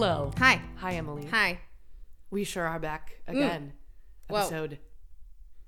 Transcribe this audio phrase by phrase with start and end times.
[0.00, 0.30] Hello.
[0.38, 0.62] Hi.
[0.76, 1.26] Hi, Emily.
[1.26, 1.58] Hi.
[2.30, 3.74] We sure are back again.
[4.28, 4.38] Whoa.
[4.38, 4.78] Episode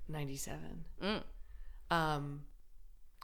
[0.07, 0.85] 97.
[1.03, 1.23] Mm.
[1.91, 2.41] Um,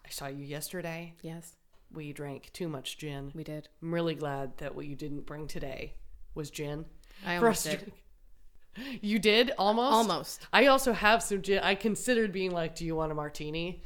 [0.06, 1.16] I saw you yesterday.
[1.24, 1.56] Yes,
[1.92, 3.32] We drank too much gin.
[3.34, 3.70] we did.
[3.82, 5.96] I'm really glad that what you didn't bring today
[6.36, 6.86] was gin.
[7.26, 7.92] I almost did.
[9.02, 9.92] You did almost.
[9.92, 10.48] Almost.
[10.54, 11.64] I also have some gin.
[11.64, 13.82] I considered being like, "Do you want a martini?"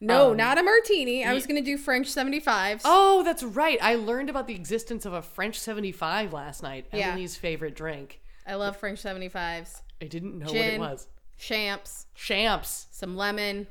[0.00, 1.24] No, Um, not a martini.
[1.24, 2.82] I was gonna do French 75s.
[2.84, 3.78] Oh, that's right.
[3.80, 6.86] I learned about the existence of a French 75 last night.
[6.92, 7.08] Yeah.
[7.08, 8.20] Emily's favorite drink.
[8.46, 9.80] I love French 75s.
[10.00, 10.78] I didn't know Gin.
[10.80, 11.08] what it was.
[11.38, 12.86] Champs, Champs.
[12.90, 13.66] some lemon,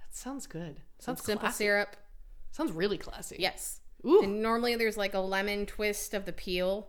[0.00, 0.80] That sounds good.
[0.98, 1.64] some Sounds simple classy.
[1.64, 1.96] syrup.
[2.52, 3.36] Sounds really classy.
[3.38, 3.80] Yes.
[4.06, 4.22] Ooh.
[4.22, 6.88] And normally there's like a lemon twist of the peel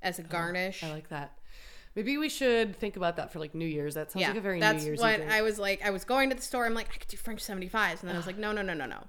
[0.00, 0.82] as a garnish.
[0.82, 1.36] I like that.
[1.94, 3.94] Maybe we should think about that for like New Year's.
[3.94, 5.20] That sounds yeah, like a very that's New Year's what.
[5.20, 5.84] I was like.
[5.84, 6.64] I was going to the store.
[6.64, 8.74] I'm like, I could do French 75s, and then I was like, no, no, no,
[8.74, 9.04] no, no.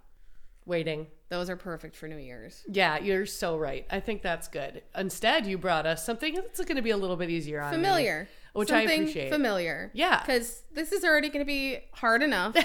[0.66, 1.08] Waiting.
[1.30, 2.64] Those are perfect for New Year's.
[2.70, 3.86] Yeah, you're so right.
[3.90, 4.84] I think that's good.
[4.98, 7.78] Instead, you brought us something that's going to be a little bit easier on me,
[7.78, 9.32] Familiar, which I Something appreciate.
[9.32, 9.92] Familiar.
[9.94, 10.20] Yeah.
[10.20, 12.56] because this is already going to be hard enough.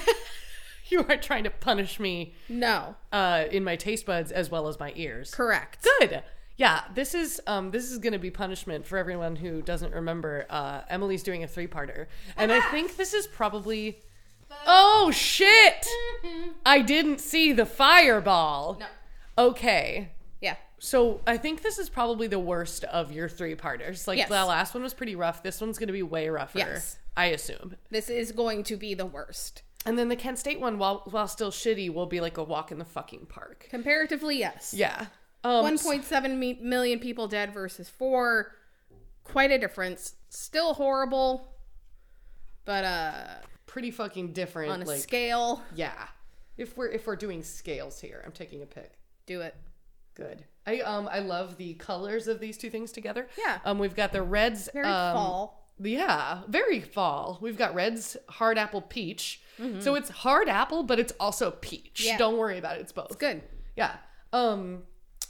[0.90, 4.78] you are trying to punish me no, uh, in my taste buds as well as
[4.78, 5.34] my ears.
[5.34, 5.86] correct.
[5.98, 6.22] Good.
[6.58, 10.44] Yeah, this is um, this is going to be punishment for everyone who doesn't remember.
[10.50, 12.06] Uh, Emily's doing a three-parter,
[12.36, 14.00] and I think this is probably.
[14.66, 15.86] Oh shit!
[16.66, 18.78] I didn't see the fireball.
[18.80, 18.86] No.
[19.50, 20.08] Okay,
[20.40, 20.56] Yeah.
[20.80, 24.08] so I think this is probably the worst of your three-parters.
[24.08, 24.28] Like Yes.
[24.28, 25.44] the last one was pretty rough.
[25.44, 26.58] This one's going to be way rougher.
[26.58, 26.98] Yes.
[27.16, 27.76] I assume.
[27.90, 29.62] This is going to be the worst.
[29.86, 32.72] And then the Kent State one, while while still shitty, will be like a walk
[32.72, 33.68] in the fucking park.
[33.70, 34.74] Comparatively, yes.
[34.76, 35.06] Yeah.
[35.44, 38.52] Um, 1.7 me- million people dead versus 4.
[39.24, 40.14] Quite a difference.
[40.30, 41.52] Still horrible.
[42.64, 43.24] But uh
[43.66, 44.72] pretty fucking different.
[44.72, 46.08] on a like, scale, Yeah.
[46.56, 48.92] If we're if we're doing scales here, I'm taking a pick.
[49.26, 49.54] do it.
[50.14, 50.44] Good.
[50.66, 53.28] I um I love the colors of these two things together.
[53.38, 53.58] Yeah.
[53.64, 55.70] Um we've got the reds Very um, fall.
[55.80, 57.38] Yeah, very fall.
[57.40, 59.40] We've got reds, hard apple, peach.
[59.60, 59.80] Mm-hmm.
[59.80, 62.02] So it's hard apple, but it's also peach.
[62.04, 62.18] Yeah.
[62.18, 62.80] Don't worry about it.
[62.80, 63.06] It's both.
[63.06, 63.42] It's Good.
[63.76, 63.94] Yeah.
[64.32, 64.82] Um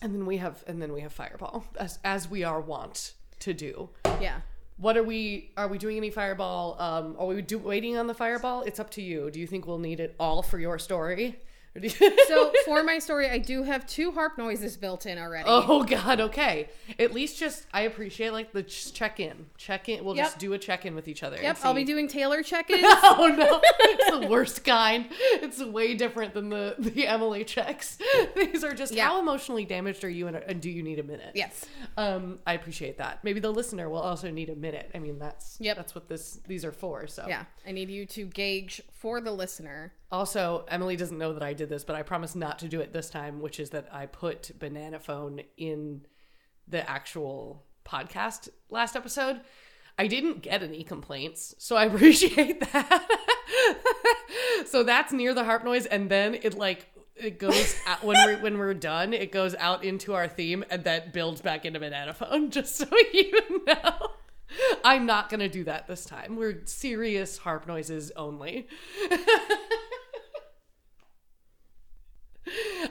[0.02, 3.52] and then we have and then we have fireball as as we are wont to
[3.54, 3.90] do.
[4.20, 4.40] Yeah.
[4.76, 6.76] What are we are we doing any fireball?
[6.80, 8.62] Um are we do waiting on the fireball?
[8.62, 9.30] It's up to you.
[9.30, 11.40] Do you think we'll need it all for your story?
[11.78, 15.18] Or do you- So for my story, I do have two harp noises built in
[15.18, 15.44] already.
[15.48, 16.68] Oh God, okay.
[16.98, 20.04] At least just I appreciate like the check in, check in.
[20.04, 21.38] We'll just do a check in with each other.
[21.40, 22.82] Yep, I'll be doing Taylor check-ins.
[22.84, 25.06] Oh no, it's the worst kind.
[25.10, 27.98] It's way different than the the Emily checks.
[28.36, 29.06] These are just Yeah.
[29.08, 31.32] how emotionally damaged are you, and, and do you need a minute?
[31.34, 31.64] yes.
[31.96, 33.22] Um, I appreciate that.
[33.24, 34.90] Maybe the listener will also need a minute.
[34.94, 35.76] I mean, that's Yep.
[35.76, 37.06] that's what this these are for.
[37.06, 37.44] So Yeah.
[37.66, 39.92] I need you to gauge for the listener.
[40.10, 42.92] Also, Emily doesn't know that I did this, but I promise not to do it
[42.92, 46.02] this time, which is that I put banana phone in
[46.66, 49.40] the actual podcast last episode.
[49.98, 53.08] I didn't get any complaints, so I appreciate that.
[54.66, 58.38] so that's near the harp noise, and then it like it goes out when we're
[58.38, 62.14] when we're done, it goes out into our theme and that builds back into banana
[62.14, 64.10] phone, just so you know.
[64.84, 66.36] I'm not gonna do that this time.
[66.36, 68.68] We're serious harp noises only.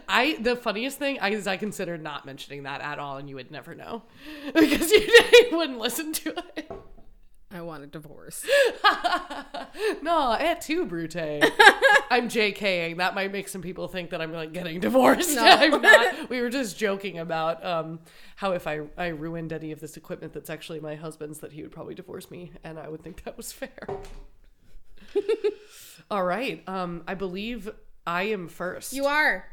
[0.07, 3.51] I the funniest thing is I considered not mentioning that at all, and you would
[3.51, 4.03] never know
[4.53, 6.72] because you, you wouldn't listen to it.
[7.50, 8.46] I want a divorce.
[10.02, 11.16] no, et tu, Brute.
[12.09, 12.97] I'm JKing.
[12.97, 15.34] That might make some people think that I'm like getting divorced.
[15.35, 15.44] No.
[15.46, 16.30] I'm not.
[16.30, 18.00] We were just joking about um,
[18.36, 21.62] how if I I ruined any of this equipment that's actually my husband's, that he
[21.62, 23.88] would probably divorce me, and I would think that was fair.
[26.12, 26.68] All right.
[26.68, 27.69] Um, I believe
[28.06, 28.91] I am first.
[28.91, 29.46] You are.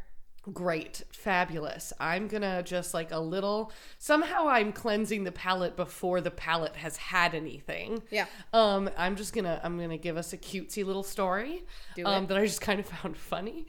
[0.53, 1.93] Great, fabulous.
[1.99, 3.73] I'm gonna just like a little.
[3.99, 8.03] Somehow I'm cleansing the palate before the palate has had anything.
[8.11, 8.27] Yeah.
[8.53, 11.65] Um, I'm just gonna I'm gonna give us a cutesy little story.
[11.97, 12.29] Do um, it.
[12.29, 13.67] that I just kind of found funny.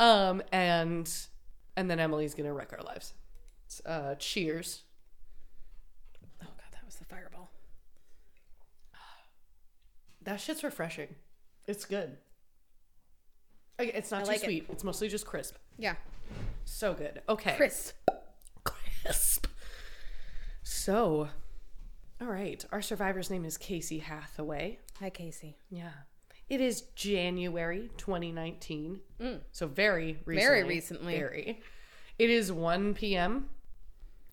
[0.00, 1.08] Um, and
[1.76, 3.12] and then Emily's gonna wreck our lives.
[3.84, 4.82] Uh, cheers.
[6.42, 7.50] Oh god, that was the fireball.
[10.22, 11.14] That shit's refreshing.
[11.68, 12.16] It's good.
[13.78, 14.44] Okay, It's not I too like it.
[14.44, 14.66] sweet.
[14.70, 15.54] It's mostly just crisp.
[15.78, 15.94] Yeah.
[16.64, 17.20] So good.
[17.28, 17.54] Okay.
[17.56, 17.94] Crisp.
[18.64, 19.46] crisp.
[20.62, 21.28] So,
[22.20, 22.64] all right.
[22.72, 24.78] Our survivor's name is Casey Hathaway.
[25.00, 25.56] Hi, Casey.
[25.70, 25.90] Yeah.
[26.48, 29.00] It is January 2019.
[29.20, 29.40] Mm.
[29.52, 30.36] So very recently.
[30.36, 31.16] Very recently.
[31.16, 31.60] Very.
[32.18, 33.48] It is 1 p.m.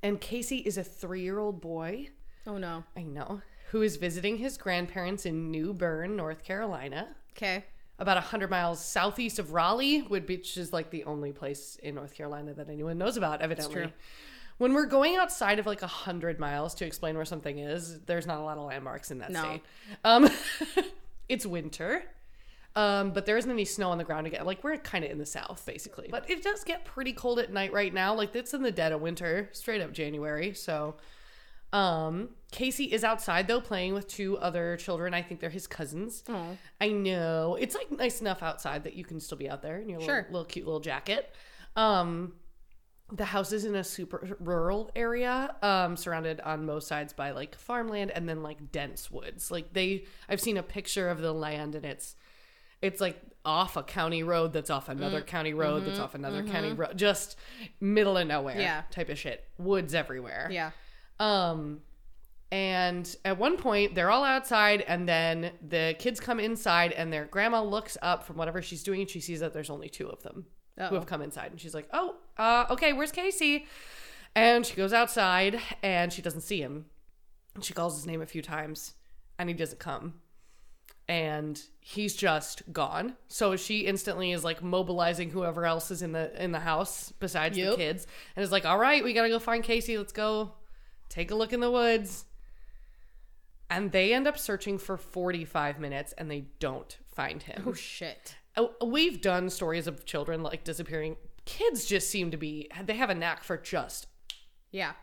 [0.02, 2.10] And Casey is a three year old boy.
[2.46, 2.84] Oh no.
[2.96, 3.42] I know.
[3.72, 7.16] Who is visiting his grandparents in New Bern, North Carolina.
[7.32, 7.66] Okay.
[8.00, 12.54] About 100 miles southeast of Raleigh, which is like the only place in North Carolina
[12.56, 13.84] that anyone knows about, evidently.
[13.84, 13.92] true.
[14.58, 18.26] when we're going outside of like a hundred miles to explain where something is, there's
[18.26, 19.42] not a lot of landmarks in that No.
[19.44, 19.62] state.
[20.04, 20.30] Um,
[21.30, 22.04] it's winter.
[22.76, 24.46] Um, but there isn't any snow on the ground again.
[24.46, 26.08] Like we're kind of in the south, basically.
[26.10, 28.16] But it does get pretty cold at night right now.
[28.16, 30.56] Like it's in the dead of winter, straight up January.
[30.56, 30.96] So,
[31.74, 35.14] um, Casey is outside though, playing with two other children.
[35.14, 36.24] I think they're his cousins.
[36.30, 36.56] Oh.
[36.80, 39.90] I know it's like nice enough outside that you can still be out there in
[39.90, 40.18] your Sure.
[40.18, 41.34] little, little cute little jacket.
[41.76, 42.34] Um,
[43.12, 47.56] the house is in a super rural area, um, surrounded on most sides by like
[47.56, 49.52] farmland and then like dense woods.
[49.52, 52.16] Like they, I've seen a picture of the land and it's,
[52.82, 55.28] it's like off a county road that's off another Mm.
[55.28, 57.36] county road that's off another county road, just
[57.80, 58.62] middle of nowhere, Mm-hmm.
[58.62, 58.84] Yeah.
[58.92, 59.44] type of shit.
[59.58, 60.48] Woods everywhere.
[60.52, 60.72] Yeah.
[61.24, 61.80] Um,
[62.52, 67.26] and at one point, they're all outside, and then the kids come inside, and their
[67.26, 70.22] grandma looks up from whatever she's doing, and she sees that there's only two of
[70.22, 70.46] them
[70.78, 70.96] who Uh-oh.
[70.96, 73.66] have come inside, and she's like, "Oh, uh, okay, where's Casey?"
[74.36, 76.86] And she goes outside, and she doesn't see him.
[77.56, 78.94] And she calls his name a few times,
[79.40, 80.16] and he doesn't come.
[81.08, 83.16] And he's just gone.
[83.28, 87.56] So she instantly is like mobilizing whoever else is in the in the house besides
[87.58, 89.98] the kids, and is like, "All right, we gotta go find Casey.
[89.98, 90.54] Let's go
[91.14, 92.26] take a look in the woods."
[93.70, 97.64] And they end up searching for 45 minutes and they don't find him.
[97.66, 98.36] Oh shit.
[98.56, 101.18] Uh, We've done stories of children like disappearing.
[101.46, 104.08] Kids just seem to be, they have a knack for just
[104.72, 104.94] Yeah.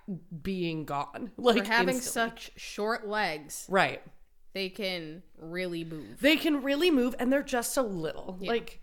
[0.42, 1.32] being gone.
[1.36, 2.30] Like For having instantly.
[2.30, 4.02] such short legs, Right.
[4.52, 6.20] they can really move.
[6.20, 8.38] They can really move and they're just so little.
[8.40, 8.52] Yeah.
[8.52, 8.80] Like,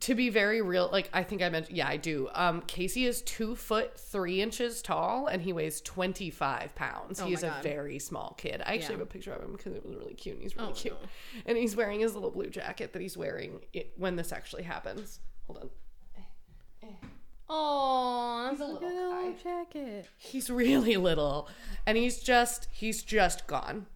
[0.00, 2.28] to be very real, like I think I mentioned, yeah, I do.
[2.32, 7.20] Um, Casey is two foot three inches tall and he weighs 25 pounds.
[7.20, 8.62] Oh he is a very small kid.
[8.64, 8.90] I actually Yeah.
[8.92, 10.94] have a picture of him because it was really cute and he's really Oh, cute.
[10.94, 11.08] no.
[11.46, 15.20] And he's wearing his little blue jacket that he's wearing it, when this actually happens.
[15.46, 15.70] Hold on.
[17.52, 18.78] Oh, He's a little
[19.12, 19.32] guy.
[19.42, 20.06] jacket.
[20.16, 21.48] he's really little
[21.84, 23.86] and he's just he's just gone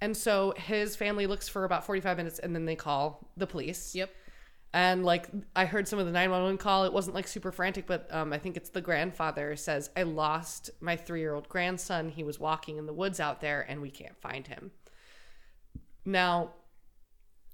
[0.00, 3.94] and so his family looks for about 45 minutes and then they call the police
[3.94, 4.10] Yep.
[4.74, 6.84] And like i heard some of the 911 call.
[6.84, 10.68] It wasn't like super frantic but um, i think it's the grandfather says i lost
[10.80, 12.10] my three-year-old grandson.
[12.10, 14.72] He was walking in the woods out there and we can't find him.
[16.04, 16.50] Now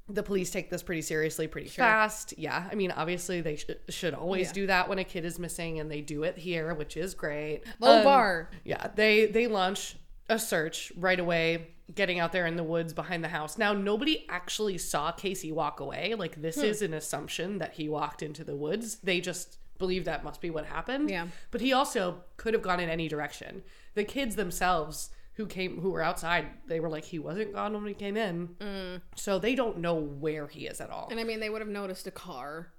[0.09, 2.35] the police take this pretty seriously pretty fast.
[2.37, 2.69] Yeah.
[2.71, 4.53] I mean obviously they sh- should always Yeah.
[4.55, 7.63] do that when a kid is missing and they do it here which is great.
[7.79, 8.51] Low Um, bar.
[8.65, 9.97] yeah, they they launch
[10.29, 13.59] a search right away, getting out there in the woods behind the house.
[13.59, 16.15] Now nobody actually saw Casey walk away.
[16.15, 16.65] Like this hmm.
[16.65, 18.97] is an assumption that he walked into the woods.
[18.97, 21.11] They just believe that must be what happened.
[21.11, 21.27] Yeah.
[21.51, 23.63] But he also could have gone in any direction.
[23.95, 27.87] The kids themselves who came who were outside, they were like he wasn't gone when
[27.87, 28.49] he came in.
[28.61, 29.01] Mm.
[29.17, 31.09] So they don't know where he is at all.
[31.11, 32.73] And I mean, they would have noticed a car.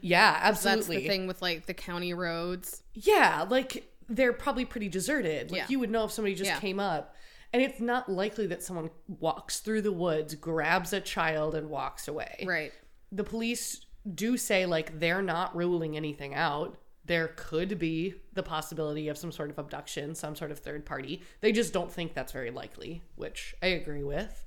[0.00, 1.02] Yeah, That's absolutely.
[1.02, 2.82] the thing with like the county roads.
[2.94, 5.50] Yeah, like they're probably pretty deserted.
[5.50, 5.66] Like Yeah.
[5.68, 6.60] you would know if somebody just Yeah.
[6.60, 7.14] came up.
[7.52, 12.08] And it's not likely that someone walks through the woods, grabs a child, and walks
[12.08, 12.44] away.
[12.46, 12.72] Right.
[13.10, 13.84] The police
[14.14, 16.78] do say, like, they're not ruling anything out.
[17.04, 21.22] There could be the possibility of some sort of abduction, some sort of third party.
[21.40, 24.44] They just don't think that's very likely, which I agree with.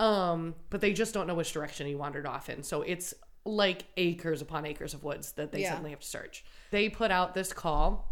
[0.00, 2.62] Um, but they just don't know which direction he wandered off in.
[2.62, 3.14] So it's
[3.44, 5.70] like acres upon acres of woods that they Yeah.
[5.70, 6.44] suddenly have to search.
[6.70, 8.11] They put out this call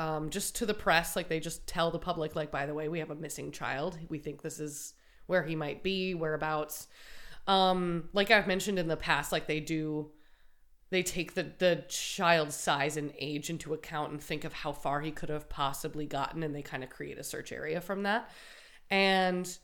[0.00, 1.14] um, just to the press.
[1.14, 3.98] Like they just tell the public, like, by the way, we have a missing child.
[4.08, 4.94] We think this is
[5.26, 6.88] where he might be, whereabouts.
[7.46, 10.10] Um, like I've mentioned in the past, like they do
[10.88, 15.02] they take the the child's size and age into account and think of how far
[15.02, 18.28] he could have possibly gotten and they kind of create a search area from that
[18.90, 19.58] and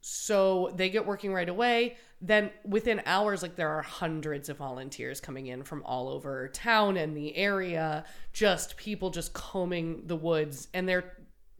[0.00, 5.20] so they get working right away then within hours like there are hundreds of volunteers
[5.20, 10.68] coming in from all over town and the area just people just combing the woods
[10.74, 11.12] and they're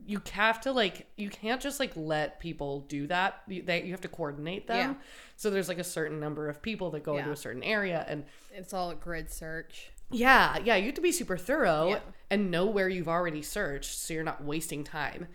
[0.06, 3.90] you have to like you can't just like let people do that you, they, you
[3.90, 4.94] have to coordinate them Yeah.
[5.36, 8.24] so there's like a certain number of people that go into a certain area and
[8.52, 9.90] It's all a grid search.
[10.10, 11.98] yeah, yeah, you have to be super thorough Yeah.
[12.30, 15.28] and know where you've already searched so you're not wasting time.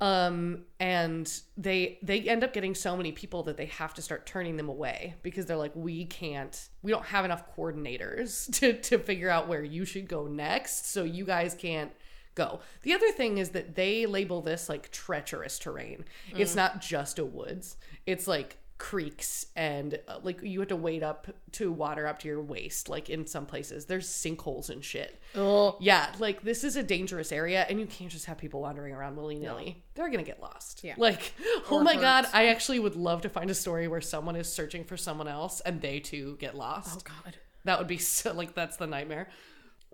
[0.00, 4.26] Um and they they end up getting so many people that they have to start
[4.26, 8.98] turning them away because they're like we can't we don't have enough coordinators to to
[8.98, 11.90] figure out where you should go next so you guys can't
[12.38, 12.60] go.
[12.82, 16.04] The other thing is that they label this like treacherous terrain.
[16.34, 17.76] It's not just a woods.
[18.06, 22.28] It's like creeks and uh, like you have to wade up to water up to
[22.28, 25.76] your waist like in some places there's sinkholes and shit Oh.
[25.80, 29.16] yeah like this is a dangerous area and you can't just have people wandering around
[29.16, 30.94] willy-nilly they're gonna get lost Yeah.
[30.96, 31.32] like
[31.70, 34.48] oh Or my god i actually would love to find a story where someone is
[34.50, 37.36] searching for someone else and they too get lost Oh God.
[37.64, 39.28] that would be so like that's the nightmare.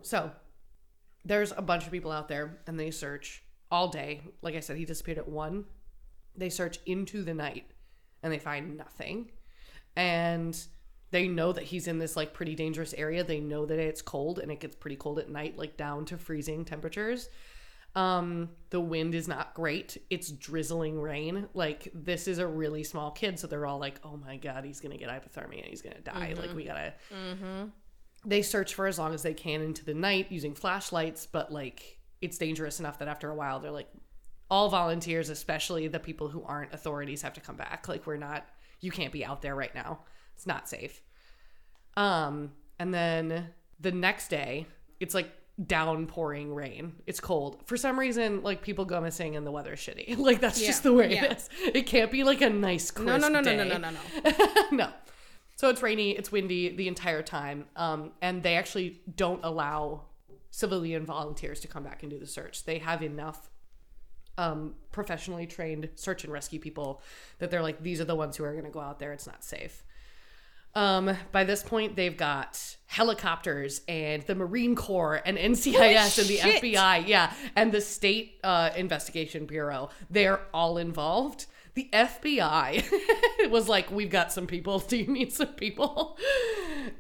[0.03, 0.31] So
[1.25, 4.21] there's a bunch of people out there and they search all day.
[4.43, 5.65] Like I said, he disappeared at one.
[6.37, 7.65] They search into the night
[8.25, 9.31] and they find nothing.
[9.95, 10.59] And
[11.13, 13.23] they know that he's in this like pretty dangerous area.
[13.23, 16.19] They know that it's cold and it gets pretty cold at night, like down to
[16.19, 17.29] freezing temperatures.
[17.95, 19.97] Um, the wind is not great.
[20.11, 21.49] It's drizzling rain.
[21.55, 24.81] Like this is a really small kid, so they're all like, "Oh my god, he's
[24.81, 25.59] gonna get hypothermia.
[25.61, 26.35] and He's gonna die.
[26.37, 26.95] Like we gotta."
[28.27, 32.01] They search for as long as they can into the night using flashlights, but like
[32.21, 33.91] it's dangerous enough that after a while they're like,
[34.51, 37.89] all volunteers, especially the people who aren't authorities, have to come back.
[37.89, 38.47] Like we're not.
[38.81, 40.01] You can't be out there right now.
[40.37, 41.01] It's not safe.
[41.97, 43.49] Um, and then
[43.81, 44.67] the next day,
[45.01, 45.31] it's like
[45.65, 46.95] downpouring rain.
[47.07, 47.63] It's cold.
[47.67, 50.19] For some reason, like people go missing and the weather's shitty.
[50.25, 51.25] Like that's Yeah, just the way yeah.
[51.25, 51.49] it is.
[51.75, 53.57] It can't be like a nice crisp No, no, no, no, day.
[53.57, 54.67] no, no, no, no.
[54.73, 54.89] no.
[55.57, 57.67] So it's rainy, it's windy the entire time.
[57.77, 60.03] Um, and they actually don't allow
[60.51, 62.65] civilian volunteers to come back and do the search.
[62.65, 63.49] They have enough
[64.39, 67.03] um, professionally trained search and rescue people
[67.39, 69.13] that they're like, these are the ones who are going to go out there.
[69.13, 69.85] It's not safe.
[70.75, 76.37] Um, by this point, they've got helicopters and the Marine Corps and NCIS and the
[76.37, 76.63] shit.
[76.63, 79.91] FBI, yeah, and the State uh, Investigation Bureau.
[80.11, 81.47] They're all involved.
[81.75, 84.79] The FBI was like, "We've got some people.
[84.89, 86.17] Do you need some people?"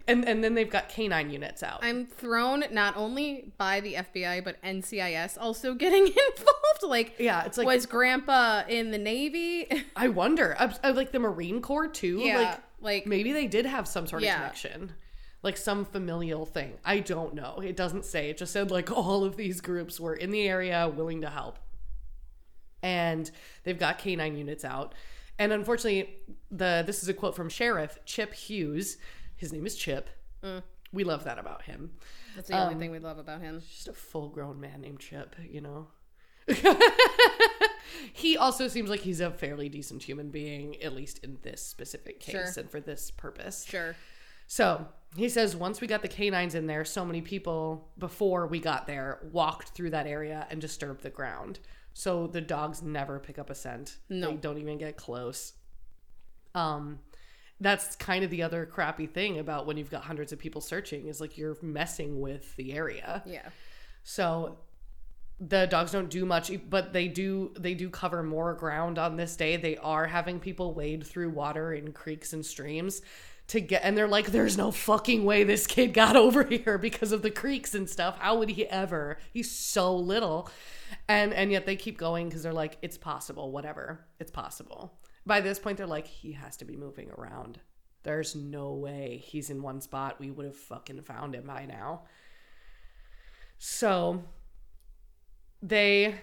[0.08, 1.80] And and then they've got canine units out.
[1.82, 6.82] I'm thrown not only by the FBI but NCIS also getting involved.
[6.82, 9.68] Like, yeah, it's like was Grandpa in the Navy?
[9.94, 12.18] I wonder, I, I like the Marine Corps too.
[12.20, 14.92] yeah, like like, maybe they did have some sort of connection
[15.42, 19.24] like some familial thing i don't know it doesn't say it just said like all
[19.24, 21.58] of these groups were in the area willing to help
[22.84, 23.30] and
[23.64, 24.94] they've got canine units out
[25.38, 26.14] and unfortunately
[26.50, 28.96] the this is a quote from sheriff chip hughes
[29.36, 30.08] his name is chip
[30.42, 30.62] Mm.
[30.92, 31.90] we love that about him
[32.36, 33.60] that's the only thing we love about him.
[33.60, 35.86] just a full grown man named Chip, you know?
[38.12, 42.20] he also seems like he's a fairly decent human being, at least in this specific
[42.20, 42.62] case Sure.
[42.62, 43.64] and for this purpose.
[43.68, 43.94] Sure.
[44.46, 44.86] So
[45.16, 48.86] he says once we got the canines in there, so many people before we got
[48.86, 51.60] there walked through that area and disturbed the ground.
[51.94, 53.96] So the dogs never pick up a scent.
[54.10, 54.30] No.
[54.30, 55.54] They don't even get close.
[56.54, 56.98] Um
[57.60, 61.06] that's kind of the other crappy thing about when you've got hundreds of people searching
[61.06, 63.22] is like you're messing with the area.
[63.24, 63.48] Yeah.
[64.02, 64.58] So
[65.40, 69.36] the dogs don't do much, but they do they do cover more ground on this
[69.36, 69.56] day.
[69.56, 73.02] They are having people wade through water in creeks and streams
[73.48, 77.12] to get and they're like there's no fucking way this kid got over here because
[77.12, 78.18] of the creeks and stuff.
[78.18, 79.18] How would he ever?
[79.32, 80.50] He's so little.
[81.08, 84.06] And and yet they keep going cuz they're like it's possible, whatever.
[84.18, 84.98] It's possible.
[85.26, 87.60] By this point they're like he has to be moving around.
[88.02, 90.20] There's no way he's in one spot.
[90.20, 92.02] We would have fucking found him by now.
[93.58, 94.24] So
[95.62, 96.16] they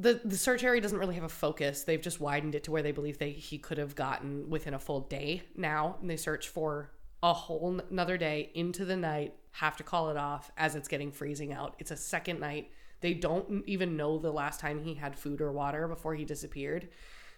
[0.00, 1.84] the the search area doesn't really have a focus.
[1.84, 4.78] They've just widened it to where they believe they he could have gotten within a
[4.78, 6.90] full day now, and they search for
[7.22, 9.34] a whole n- another day into the night.
[9.52, 11.76] Have to call it off as it's getting freezing out.
[11.78, 12.70] It's a second night.
[13.00, 16.88] They don't even know the last time he had food or water before he disappeared.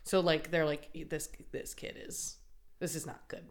[0.04, 2.36] So like they're like this this kid is
[2.78, 3.48] this is not good.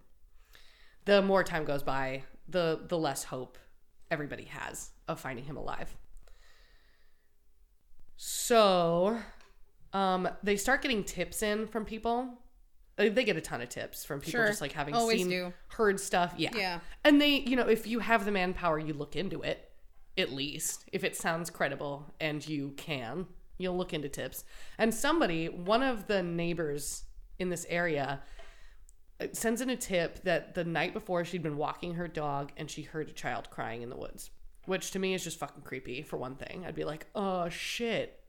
[1.03, 3.57] The more time goes by, the the less hope
[4.09, 5.95] everybody has of finding him alive.
[8.23, 9.17] So,
[9.93, 12.37] um, they start getting tips in from people.
[12.95, 14.47] They get a ton of tips from people Sure.
[14.47, 15.53] just like having Always seen, do.
[15.69, 16.35] heard stuff.
[16.37, 16.51] Yeah.
[16.55, 16.79] Yeah.
[17.03, 19.71] And they, you know, if you have the manpower, you look into it
[20.19, 20.85] at least.
[20.93, 23.25] If it sounds credible and you can,
[23.57, 24.43] you'll look into tips.
[24.77, 27.05] And somebody, one of the neighbors
[27.39, 28.21] in this area,
[29.19, 32.69] uh, sends in a tip that the night before she'd been walking her dog and
[32.69, 34.29] she heard a child crying in the woods,
[34.65, 36.65] which to me is just fucking creepy for one thing.
[36.65, 38.19] I'd be like, oh shit.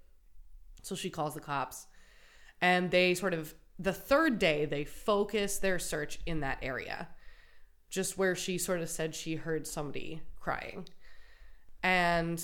[0.82, 1.86] So she calls the cops
[2.60, 7.08] and they sort of, the third day, they focus their search in that area,
[7.90, 10.88] just where she sort of said she heard somebody crying.
[11.82, 12.42] And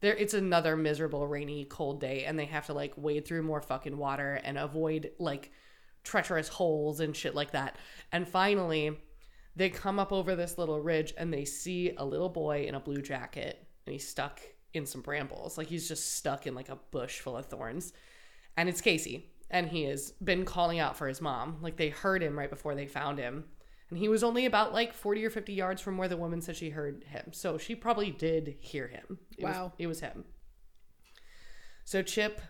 [0.00, 3.62] there it's another miserable rainy cold day and they have to like wade through more
[3.62, 5.52] fucking water and avoid like
[6.04, 7.76] treacherous holes and shit like that.
[8.10, 8.98] And finally,
[9.56, 12.80] they come up over this little ridge and they see a little boy in a
[12.80, 14.40] blue jacket and he's stuck
[14.74, 15.58] in some brambles.
[15.58, 17.92] Like he's just stuck in like a bush full of thorns.
[18.56, 19.28] And it's Casey.
[19.50, 21.58] And he has been calling out for his mom.
[21.60, 23.44] Like they heard him right before they found him.
[23.90, 26.56] And he was only about like 40 or 50 yards from where the woman said
[26.56, 27.32] she heard him.
[27.32, 29.18] So she probably did hear him.
[29.36, 29.72] It was- Wow.
[29.78, 30.24] it was him.
[31.84, 32.40] So Chip,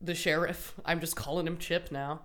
[0.00, 2.22] the sheriff, I'm just calling him Chip now,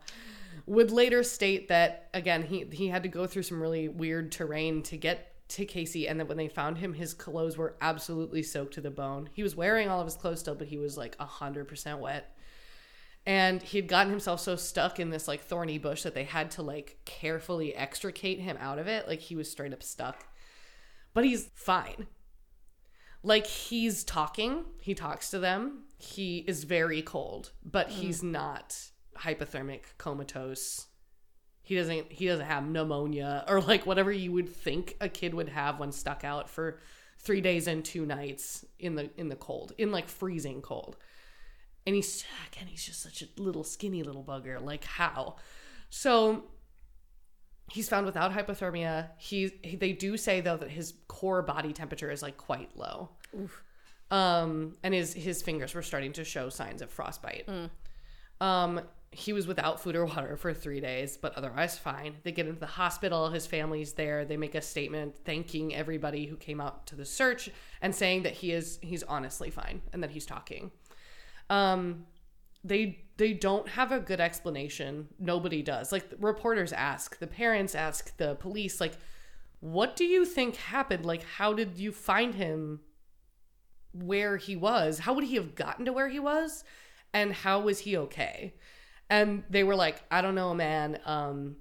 [0.67, 4.83] would later state that again he he had to go through some really weird terrain
[4.83, 8.73] to get to Casey, and that when they found him, his clothes were absolutely soaked
[8.73, 9.29] to the bone.
[9.31, 12.35] He was wearing all of his clothes still, but he was like hundred percent wet.
[13.25, 16.61] And he'd gotten himself so stuck in this like thorny bush that they had to
[16.61, 19.07] like carefully extricate him out of it.
[19.07, 20.25] Like he was straight up stuck.
[21.13, 22.07] But he's fine.
[23.23, 25.83] Like he's talking, he talks to them.
[25.97, 27.93] He is very cold, but mm.
[27.93, 28.77] he's not
[29.19, 30.87] hypothermic, comatose.
[31.61, 35.49] He doesn't he doesn't have pneumonia or like whatever you would think a kid would
[35.49, 36.79] have when stuck out for
[37.19, 40.97] 3 days and 2 nights in the in the cold, in like freezing cold.
[41.85, 44.61] And he's again, he's just such a little skinny little bugger.
[44.61, 45.37] Like how?
[45.89, 46.43] So
[47.71, 49.09] he's found without hypothermia.
[49.17, 53.09] He, he they do say though that his core body temperature is like quite low.
[54.09, 57.47] Um, and his his fingers were starting to show signs of frostbite.
[58.39, 62.17] Um, he was without food or water for three days, but otherwise fine.
[62.23, 63.29] They get into the hospital.
[63.29, 64.25] His family's there.
[64.25, 67.49] They make a statement thanking everybody who came out to the search
[67.81, 70.71] and saying that he is he's honestly fine and that he's talking.
[71.49, 72.05] Um,
[72.63, 75.07] they they don't have a good explanation.
[75.17, 75.91] Nobody does.
[75.91, 78.93] Like reporters ask, the parents ask, the police like,
[79.61, 81.05] what do you think happened?
[81.05, 82.81] Like, how did you find him?
[83.93, 84.99] Where he was?
[84.99, 86.63] How would he have gotten to where he was?
[87.13, 88.53] And how was he okay?
[89.09, 90.99] And they were like, I don't know, man.
[91.05, 91.57] Um,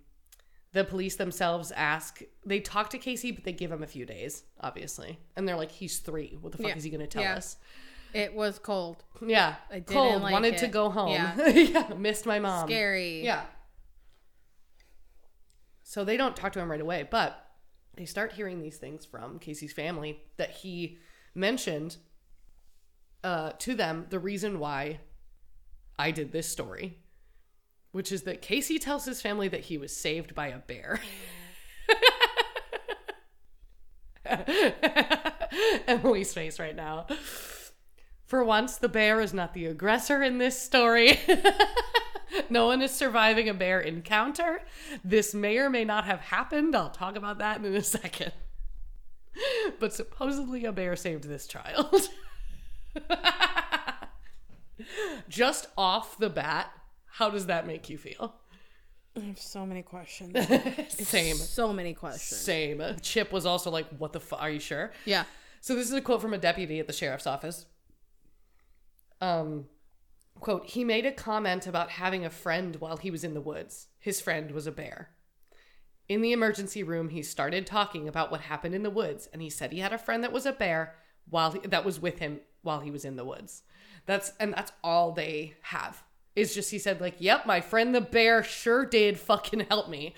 [0.73, 2.21] the police themselves ask.
[2.45, 5.19] They talk to Casey, but they give him a few days, obviously.
[5.37, 6.37] And they're like, he's three.
[6.41, 6.76] What the fuck Yeah.
[6.76, 7.37] is he going to tell Yeah.
[7.37, 7.57] us?
[8.12, 9.05] It was cold.
[9.25, 9.57] Yeah.
[9.71, 10.23] I didn't Cold.
[10.23, 11.11] like wanted to go home.
[11.12, 11.49] Yeah.
[11.49, 11.95] Yeah.
[11.97, 12.67] Missed my mom.
[12.67, 13.23] Scary.
[13.25, 13.43] Yeah.
[15.83, 17.45] So they don't talk to him right away, but
[17.97, 20.99] they start hearing these things from Casey's family that he
[21.35, 21.97] mentioned
[23.23, 25.00] uh, to them the reason why
[25.99, 26.99] I did this story,
[27.97, 31.00] which is that Casey tells his family that he was saved by a bear.
[35.88, 37.07] Emily's face right now.
[38.27, 41.18] For once, the bear is not the aggressor in this story.
[42.51, 44.61] no one is surviving a bear encounter.
[45.03, 46.77] This may or may not have happened.
[46.77, 48.33] I'll talk about that in a second.
[49.81, 52.11] But supposedly, a bear saved this child.
[55.31, 56.70] Just off the bat,
[57.16, 58.35] how does that make you feel?
[59.16, 60.37] I have so many questions.
[60.88, 61.37] Same.
[61.37, 62.40] so many questions.
[62.40, 62.83] Same.
[63.00, 64.42] Chip was also like, What the fuck?
[64.42, 64.92] Are you sure?
[65.07, 65.24] Yeah.
[65.62, 67.64] So this is a quote from a deputy at the sheriff's office.
[69.22, 69.64] Um,
[70.40, 73.87] quote, he made a comment about having a friend while he was in the woods.
[73.98, 75.09] His friend was a bear.
[76.11, 79.48] In the emergency room, he started talking about what happened in the woods, and he
[79.48, 80.94] said he had a friend that was a bear
[81.31, 83.62] while he, that was with him while he was in the woods.
[84.05, 86.05] That's and that's all they have.
[86.37, 90.14] It's just he said like, "Yep, my friend the bear sure did fucking help me."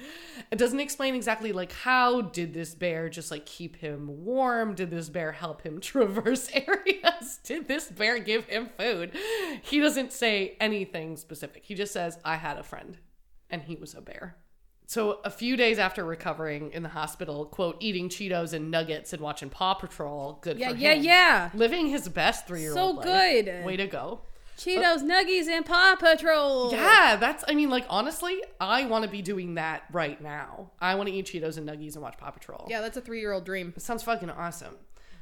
[0.50, 4.74] It doesn't explain exactly like how did this bear just like keep him warm?
[4.74, 7.38] Did this bear help him traverse areas?
[7.44, 9.12] Did this bear give him food?
[9.62, 11.64] He doesn't say anything specific.
[11.64, 12.98] He just says, "I had a friend
[13.48, 14.36] and he was a bear."
[14.86, 19.20] So a few days after recovering in the hospital, quote, eating Cheetos and nuggets and
[19.20, 21.02] watching Paw Patrol, good Yeah, for yeah, him.
[21.02, 21.50] Yeah, yeah, yeah.
[21.52, 23.04] Living his best three-year-old So life.
[23.04, 23.64] good.
[23.66, 24.22] Way to go.
[24.58, 26.72] Cheetos, Nuggies, and Paw Patrol.
[26.72, 27.44] Yeah, that's.
[27.48, 30.72] I mean, like honestly, I want to be doing that right now.
[30.80, 32.66] I want to eat Cheetos and Nuggies and watch Paw Patrol.
[32.68, 33.72] Yeah, that's a three year old dream.
[33.76, 34.76] it sounds fucking awesome.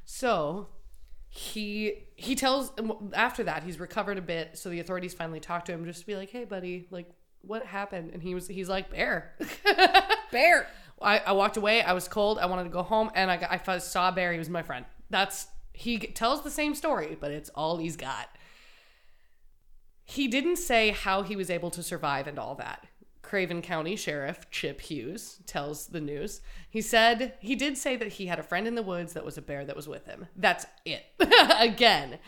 [0.05, 0.69] So
[1.29, 2.73] he he tells
[3.13, 4.57] after that he's recovered a bit.
[4.57, 7.11] So the authorities finally talk to him just to be like, "Hey, buddy, like
[7.43, 9.35] what happened?" And he was he's like, "Bear."
[10.33, 10.67] Bear.
[11.01, 11.83] I, I walked away.
[11.83, 12.39] I was cold.
[12.39, 14.33] I wanted to go home, and I got, I f- saw Bear.
[14.33, 14.87] He was my friend.
[15.11, 18.29] That's he tells the same story, but it's all he's got.
[20.07, 22.87] He didn't say how he was able to survive and all that.
[23.23, 26.41] Craven County Sheriff Chip Hughes tells the news.
[26.71, 29.37] He said he did say that he had a friend in the woods that was
[29.37, 30.27] a bear that was with him.
[30.37, 31.05] That's it.
[31.59, 32.19] Again.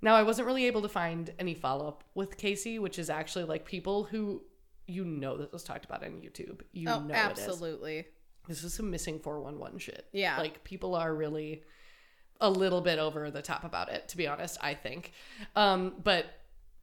[0.00, 3.44] Now, I wasn't really able to find any follow up with Casey, which is actually
[3.44, 4.42] like people who
[4.86, 6.60] you know that was talked about on YouTube.
[6.72, 8.06] You Oh, know it is absolutely.
[8.48, 10.06] this is some missing 411 shit.
[10.12, 10.38] Yeah.
[10.38, 11.62] Like people are really
[12.40, 15.12] a little bit over the top about it, to be honest, I think.
[15.54, 16.26] Um, but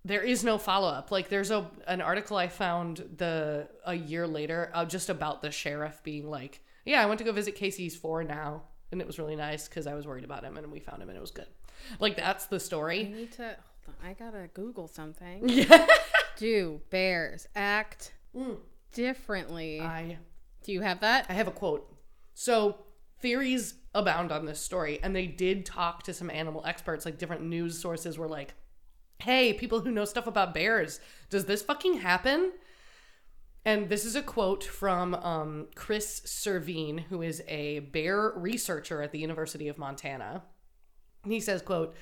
[0.04, 1.12] there is no follow up.
[1.12, 5.52] Like there's a an article I found the a year later uh, just about the
[5.52, 9.20] sheriff being like, "Yeah, I went to go visit Casey's four now, and it was
[9.20, 11.32] really nice because I was worried about him, and we found him, and it was
[11.32, 11.48] good."
[12.00, 13.08] Like that's the story.
[13.08, 13.56] I need to.
[13.86, 15.48] Hold on, I gotta Google something.
[15.50, 15.88] Yeah.
[16.38, 18.58] Do bears act Mm.
[18.94, 19.82] differently?
[19.82, 20.18] I
[20.64, 21.26] Do you have that?
[21.30, 21.92] I have a quote.
[22.34, 22.78] So
[23.20, 27.44] theories abound on this story, and they did talk to some animal experts, like different
[27.44, 28.54] news sources were like,
[29.21, 32.51] hey, people who know stuff about bears, does this fucking happen?
[33.63, 39.12] And this is a quote from um, Chris Servheen, who is a bear researcher at
[39.12, 40.43] the University of Montana.
[41.23, 41.95] He says, quote,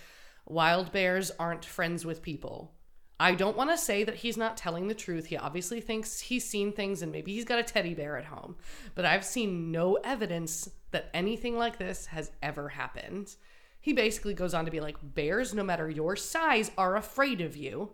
[0.45, 2.71] Wild bears aren't friends with people.
[3.19, 5.25] I don't want to say that he's not telling the truth.
[5.25, 8.55] He obviously thinks he's seen things and maybe he's got a teddy bear at home.
[8.95, 13.35] But I've seen no evidence that anything like this has ever happened.
[13.81, 17.55] He basically goes on to be like, Bears, no matter your size, are afraid of
[17.55, 17.91] you.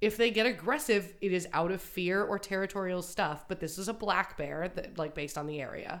[0.00, 3.46] If they get aggressive, it is out of fear or territorial stuff.
[3.46, 6.00] But this is a black bear that, like, based on the area.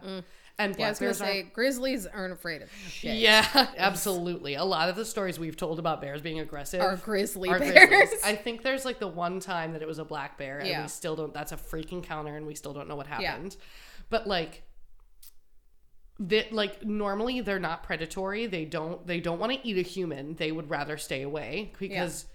[0.58, 0.78] And Mm.
[0.78, 3.14] Yeah, I black was gonna bears aren't grizzlies aren't afraid of shit.
[3.16, 3.46] yeah,
[3.78, 4.54] absolutely.
[4.54, 7.88] A lot of the stories we've told about bears being aggressive Are grizzly are bears.
[7.88, 8.20] grizzlies.
[8.24, 10.82] I think there's like the one time that it was a black bear, and Yeah.
[10.82, 11.32] we still don't.
[11.32, 13.56] That's a freak encounter, and we still don't know what happened.
[14.10, 14.62] But like,
[16.28, 18.46] that like normally they're not predatory.
[18.46, 19.06] They don't.
[19.06, 20.34] They don't want to eat a human.
[20.36, 22.26] They would rather stay away because.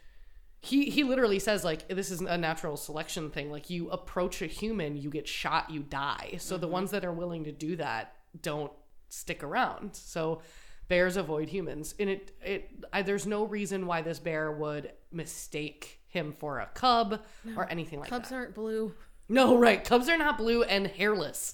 [0.60, 4.48] He, he literally says like this is a natural selection thing like you approach a
[4.48, 6.62] human you get shot you die so Mm-hmm.
[6.62, 8.72] the ones that are willing to do that don't
[9.08, 10.42] stick around so
[10.88, 16.00] bears avoid humans and it it I, there's no reason why this bear would mistake
[16.08, 17.22] him for a cub
[17.56, 18.94] or anything like Cubs that Cubs aren't blue.
[19.30, 21.54] No right cubs are not blue and hairless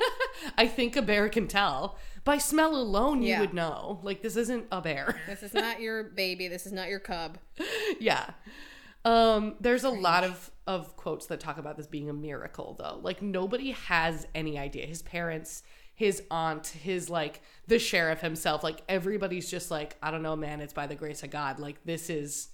[0.56, 3.40] i think a bear can tell by smell alone you Yeah.
[3.40, 6.46] would know like this isn't a bear This is not your baby.
[6.48, 7.38] This is not your cub.
[7.98, 8.30] yeah.
[9.04, 12.98] Um, there's a lot of of quotes that talk about this being a miracle though.
[13.00, 14.84] Like nobody has any idea.
[14.84, 15.62] His parents,
[15.94, 20.60] his aunt, his like the sheriff himself, like everybody's just like, I don't know, man,
[20.60, 21.58] it's by the grace of God.
[21.58, 22.48] Like this is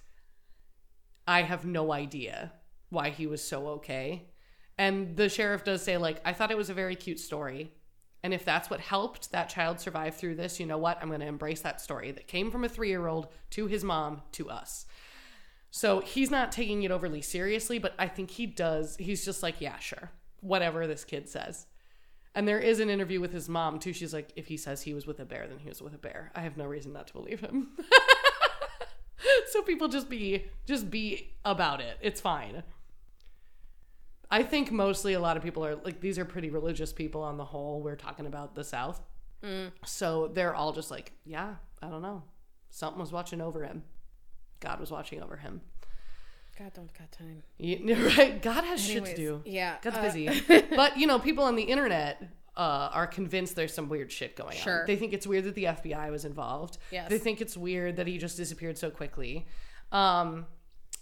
[1.27, 2.53] I have no idea
[2.89, 4.29] why he was so okay.
[4.77, 7.71] And the sheriff does say like, I thought it was a very cute story.
[8.23, 10.97] And if that's what helped that child survive through this, you know what?
[11.01, 14.49] I'm going to embrace that story that came from a 3-year-old to his mom to
[14.49, 14.85] us.
[15.69, 18.95] So he's not taking it overly seriously, but I think he does.
[18.97, 20.09] He's just like, yeah, sure.
[20.41, 21.67] Whatever this kid says.
[22.33, 23.93] And there is an interview with his mom too.
[23.93, 25.97] She's like, if he says he was with a bear, then he was with a
[25.97, 26.31] bear.
[26.35, 27.69] I have no reason not to believe him.
[29.51, 31.97] so people just be just be about it.
[32.01, 32.63] It's fine.
[34.31, 37.37] I think mostly a lot of people are like these are pretty religious people on
[37.37, 37.81] the whole.
[37.81, 39.01] We're talking about the South.
[39.85, 42.23] So they're all just like, yeah, I don't know.
[42.71, 43.83] Something was watching over him.
[44.59, 45.61] God was watching over him.
[46.57, 47.43] God don't got time.
[47.59, 48.41] Yeah, right.
[48.41, 49.41] God has shit to do.
[49.45, 50.41] yeah, God's uh, busy.
[50.75, 52.23] but you know, people on the internet
[52.57, 54.81] uh, are convinced there's some weird shit going Sure.
[54.81, 54.87] on.
[54.87, 56.77] They think it's weird that the FBI was involved.
[56.91, 57.09] Yes.
[57.09, 59.45] They think it's weird that he just disappeared so quickly.
[59.91, 60.45] Um,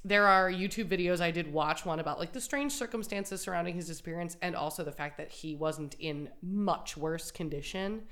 [0.05, 3.87] there are YouTube videos I did watch one about like the strange circumstances surrounding his
[3.87, 8.03] disappearance and also the fact that he wasn't in much worse condition.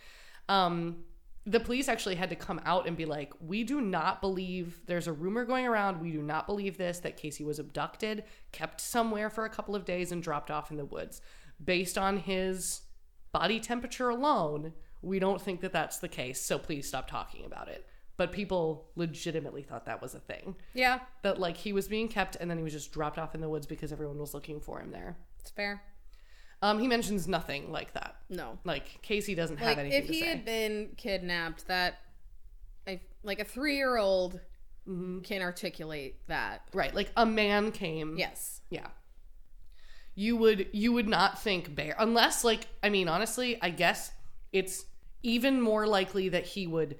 [0.48, 1.04] Um,
[1.46, 5.08] the police actually had to come out and be like, we do not believe there's
[5.08, 6.00] a rumor going around.
[6.00, 9.84] We do not believe this that Casey was abducted, kept somewhere for a couple of
[9.84, 11.22] days, and dropped off in the woods.
[11.64, 12.82] Based on his
[13.32, 16.40] body temperature alone, we don't think that that's the case.
[16.40, 17.88] So please stop talking about it.
[18.18, 20.56] But people legitimately thought that was a thing.
[20.74, 23.42] Yeah, That like he was being kept and then he was just dropped off in
[23.42, 25.18] the woods because everyone was looking for him there.
[25.40, 25.82] it's fair.
[26.62, 28.16] Um, he mentions nothing like that.
[28.30, 28.60] No.
[28.64, 31.96] Like Casey doesn't have Like anything if he had been kidnapped, that
[32.88, 34.40] I like a three year old
[34.88, 35.20] Mm-hmm.
[35.20, 36.64] can articulate that.
[36.74, 38.18] Right, like a man came.
[38.18, 38.62] Yes.
[38.72, 38.88] Yeah.
[40.16, 44.12] You would you would not think bear unless like I mean honestly, I guess
[44.52, 44.86] it's
[45.24, 46.98] even more likely that he would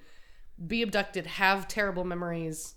[0.66, 2.74] be abducted, have terrible memories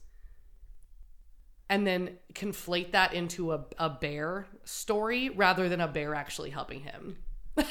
[1.69, 6.81] and then conflate that into a, a bear story rather than a bear actually helping
[6.81, 7.17] him.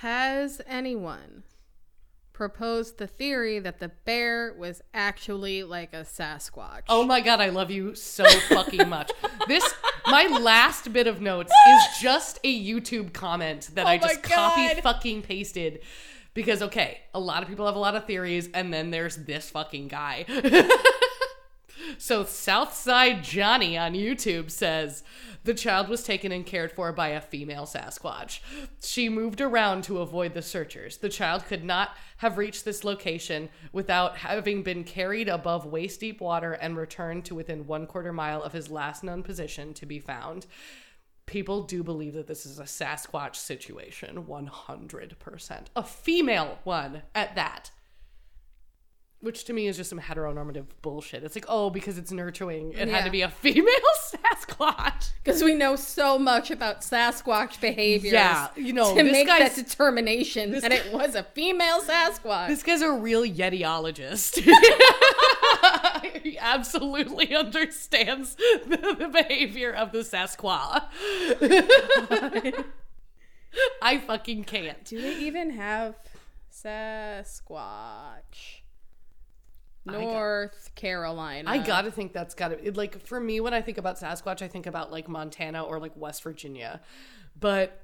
[0.00, 1.44] Has anyone
[2.34, 6.82] proposed the theory that the bear was actually like a Sasquatch?
[6.88, 9.10] Oh my god, I love you so fucking much.
[9.48, 9.74] This
[10.06, 14.08] my last bit of notes is just a YouTube comment that oh I Oh my
[14.08, 15.80] just copy fucking pasted
[16.36, 19.50] because okay, a lot of people have a lot of theories and then there's this
[19.50, 20.26] fucking guy.
[21.98, 25.02] So Southside Johnny on YouTube says
[25.44, 28.40] the child was taken and cared for by a female Sasquatch.
[28.82, 30.98] She moved around to avoid the searchers.
[30.98, 36.20] The child could not have reached this location without having been carried above waist deep
[36.20, 39.98] water and returned to within one quarter mile of his last known position to be
[39.98, 40.46] found.
[41.26, 45.60] People do believe that this is a Sasquatch situation, 100%.
[45.74, 47.70] A female one at that.
[49.20, 51.24] Which to me is just some heteronormative bullshit.
[51.24, 53.66] It's like, oh, because it's nurturing, it had to be a female
[54.14, 55.08] Sasquatch.
[55.24, 58.12] Because we know so much about Sasquatch behaviors.
[58.12, 62.48] Yeah, you know, to this make that guy's- determination that it was a female Sasquatch.
[62.48, 64.46] This guy's a real Yetiologist.
[66.00, 70.84] he absolutely understands the, the behavior of the Sasquatch.
[73.82, 74.84] I fucking can't.
[74.84, 75.96] Do they even have
[76.52, 77.40] Sasquatch?
[79.88, 81.50] I got- North Carolina.
[81.50, 84.48] I gotta think that's gotta it, like for me when I think about Sasquatch, I
[84.48, 86.80] think about like Montana or like West Virginia,
[87.38, 87.80] but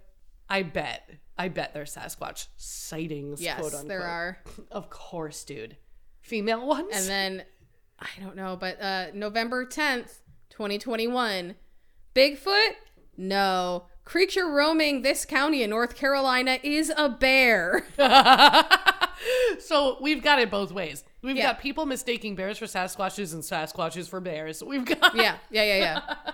[0.50, 3.40] I bet I bet there's Sasquatch sightings.
[3.40, 4.38] Yes, there are.
[4.70, 5.76] Of course, dude.
[6.20, 6.88] Female ones.
[6.92, 7.44] And then
[8.02, 10.18] I don't know, but uh November 10th,
[10.50, 11.54] 2021.
[12.14, 12.70] Bigfoot?
[13.16, 13.84] No.
[14.04, 17.84] Creature roaming this county in North Carolina is a bear.
[19.60, 21.04] so we've got it both ways.
[21.22, 21.52] We've Yeah.
[21.52, 24.62] got people mistaking bears for Sasquatches and Sasquatches for bears.
[24.62, 26.14] We've got yeah, yeah, yeah, yeah.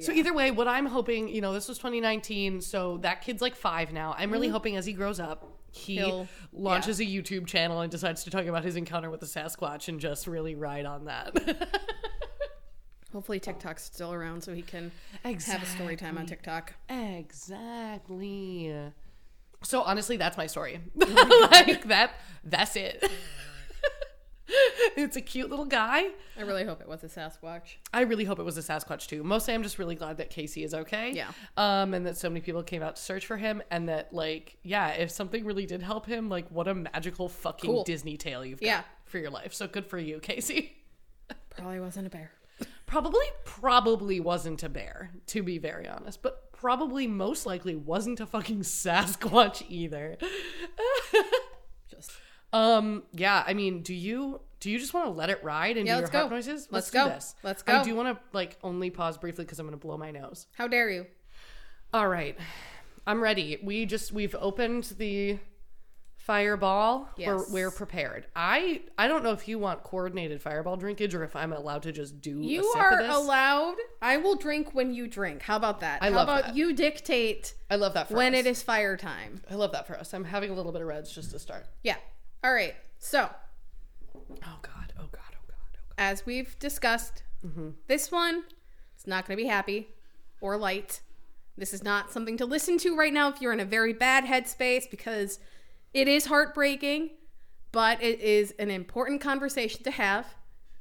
[0.00, 3.56] So either way, what I'm hoping, you know, this was 2019, so that kid's like
[3.56, 4.14] five now.
[4.18, 5.96] I'm really hoping as he grows up, he.
[5.96, 9.88] He'll- launches a YouTube channel and decides to talk about his encounter with the Sasquatch
[9.88, 11.34] and just really ride on that.
[13.12, 14.92] Hopefully TikTok's still around so he can
[15.24, 16.74] have a story time on TikTok.
[16.88, 18.72] exactly.
[19.62, 20.80] So honestly, that's my story.
[20.94, 22.12] like that.
[22.44, 23.10] That's it.
[24.96, 26.04] it's a cute little guy.
[26.36, 27.76] I really hope it was a Sasquatch.
[27.92, 29.22] I really hope it was a Sasquatch too.
[29.22, 31.12] Mostly, I'm just really glad that Casey is okay.
[31.12, 31.28] Yeah.
[31.56, 34.56] Um, and that so many people came out to search for him, and that like,
[34.62, 37.84] yeah, if something really did help him, like, what a magical fucking Cool.
[37.84, 38.82] Disney tale you've got Yeah.
[39.04, 39.54] for your life.
[39.54, 40.76] So good for you, Casey.
[41.50, 42.32] Probably wasn't a bear.
[42.86, 48.26] Probably, probably wasn't a bear, to be very honest, but probably most likely wasn't a
[48.26, 50.16] fucking Sasquatch either.
[52.52, 55.86] Um, yeah, I mean, do you do you just want to let it ride and
[55.86, 56.36] Yeah, do let's your heart go.
[56.36, 56.68] noises?
[56.70, 57.08] Let's do go.
[57.08, 57.34] this.
[57.42, 57.76] Let's go.
[57.76, 60.46] I do want to like only pause briefly because I'm going to blow my nose.
[60.56, 61.06] how dare you?
[61.94, 62.36] All right.
[63.06, 63.58] I'm ready.
[63.62, 65.38] We just we've opened the
[66.16, 67.08] fireball.
[67.16, 67.50] We're Yes.
[67.50, 68.26] we're prepared.
[68.36, 71.92] I I don't know if you want coordinated fireball drinkage or if I'm allowed to
[71.92, 73.76] just do a You are allowed.
[74.02, 75.42] I will drink when you drink.
[75.42, 76.02] How about that?
[76.02, 76.56] I How love about that.
[76.56, 78.40] you dictate I love that when us.
[78.40, 79.40] it is fire time?
[79.50, 80.12] I love that for us.
[80.12, 81.66] I'm having a little bit of reds just to start.
[81.82, 81.96] Yeah.
[82.44, 82.74] All right.
[82.98, 83.28] So,
[84.42, 84.92] Oh god.
[84.98, 85.20] Oh god.
[85.32, 85.56] Oh god.
[85.74, 85.94] Oh god.
[85.98, 87.70] as we've discussed, Mm-hmm.
[87.86, 88.44] this one
[88.98, 89.88] is not going to be happy
[90.42, 91.00] or light.
[91.56, 94.24] This is not something to listen to right now if you're in a very bad
[94.24, 95.38] headspace because
[95.94, 97.10] it is heartbreaking,
[97.72, 100.26] but it is an important conversation to have.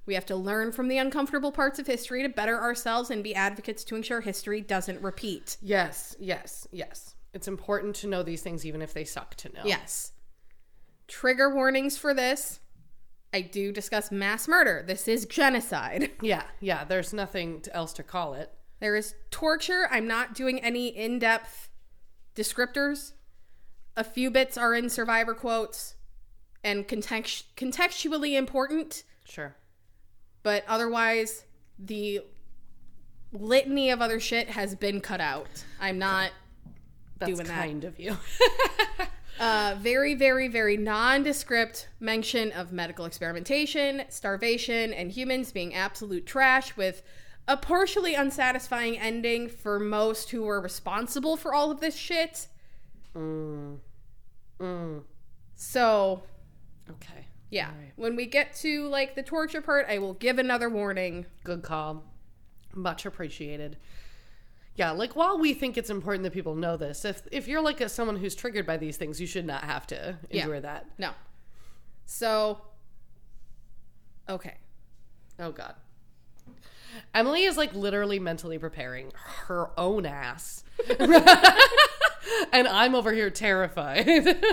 [0.06, 3.34] We have to learn from the uncomfortable parts of history to better ourselves and be
[3.36, 5.56] advocates to ensure history doesn't repeat.
[5.62, 7.16] Yes, yes, yes.
[7.34, 9.62] It's important to know these things even if they suck to know.
[9.64, 10.12] Yes.
[11.10, 12.62] Trigger warnings for this.
[13.34, 14.84] I do discuss mass murder.
[14.88, 16.12] This is genocide.
[16.22, 18.52] Yeah, yeah, there's nothing else to call it.
[18.80, 19.88] There is torture.
[19.92, 21.70] I'm not doing any in depth
[22.36, 23.12] descriptors.
[23.98, 25.96] A few bits are in survivor quotes
[26.64, 29.56] and context- contextually important, Sure.
[30.44, 31.44] but otherwise,
[31.78, 32.22] the
[33.34, 35.64] litany of other shit has been cut out.
[35.82, 36.32] I'm not
[37.18, 37.56] That's doing that.
[37.56, 38.18] kind of you.
[39.40, 46.76] uh, very, very, very nondescript mention of medical experimentation, starvation, and humans being absolute trash
[46.76, 47.02] with
[47.48, 52.48] a partially unsatisfying ending for most who were responsible for all of this shit.
[53.16, 53.80] Mm,
[55.56, 56.22] So,
[56.90, 57.26] okay.
[57.50, 61.26] yeah, when we get to like the torture part, I will give another warning.
[61.44, 62.04] Good call.
[62.76, 63.78] Much appreciated.
[64.80, 67.82] Yeah, like while we think it's important that people know this, if if you're like
[67.82, 70.44] a, someone who's triggered by these things, you should not have to Yeah.
[70.44, 70.86] endure that.
[70.98, 71.12] No.
[72.06, 72.62] So,
[74.30, 74.56] okay.
[75.38, 75.76] Oh god.
[77.14, 79.12] Emily is like literally mentally preparing
[79.48, 80.64] her own ass.
[82.52, 84.08] and I'm over here terrified.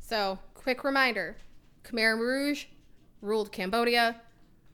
[0.00, 1.36] So, quick reminder
[1.84, 2.64] Khmer Rouge
[3.20, 4.22] ruled Cambodia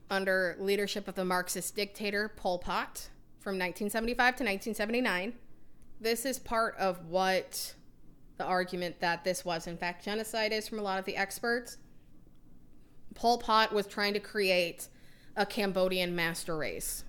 [0.08, 3.08] under leadership of the Marxist dictator Pol Pot
[3.44, 5.34] from 1975 to 1979.
[6.00, 7.74] This is part of what
[8.38, 11.76] the argument that this was, in fact, genocide is from a lot of the experts.
[13.14, 14.88] Pol Pot was trying to create
[15.36, 17.04] a Cambodian master race.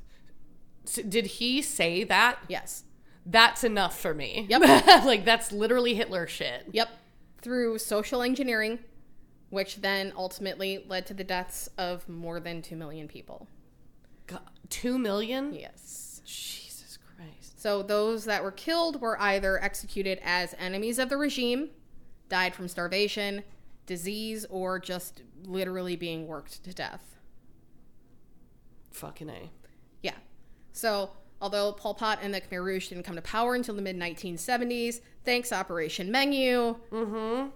[0.84, 2.38] So did he say that?
[2.50, 2.84] Yes.
[3.26, 4.46] That's enough for me.
[4.50, 4.62] Yep.
[5.06, 6.68] like that's literally Hitler shit.
[6.74, 6.90] Yep.
[7.42, 8.80] Through social engineering,
[9.50, 13.48] which then ultimately led to the deaths of more than 2 million people.
[14.28, 15.54] God, Two million?
[15.54, 16.05] Yes.
[16.26, 17.62] Jesus Christ.
[17.62, 21.70] So those that were killed were either executed as enemies of the regime,
[22.30, 23.44] died from starvation,
[23.86, 27.18] disease, or just literally being worked to death.
[28.92, 29.50] Fucking A.
[30.02, 30.14] Yeah.
[30.72, 31.12] So
[31.42, 35.02] although Pol Pot and the Khmer Rouge didn't come to power until the mid 1970s,
[35.24, 37.50] thanks Operation Menu, Mm-hmm.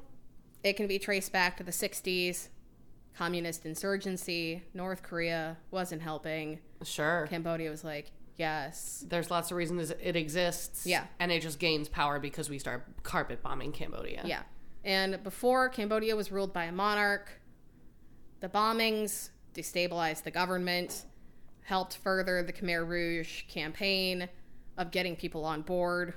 [0.63, 2.49] it can be traced back to the 60s,
[3.15, 4.63] communist insurgency.
[4.73, 6.59] North Korea wasn't helping.
[6.83, 7.27] Sure.
[7.29, 9.05] Cambodia was like, yes.
[9.07, 10.85] There's lots of reasons it exists.
[10.87, 11.03] Yeah.
[11.19, 14.23] And it just gains power because we start carpet bombing Cambodia.
[14.25, 14.41] Yeah.
[14.83, 17.29] And before Cambodia was ruled by a monarch,
[18.39, 21.03] the bombings destabilized the government,
[21.63, 24.29] helped further the Khmer Rouge campaign
[24.77, 26.13] of getting people on board.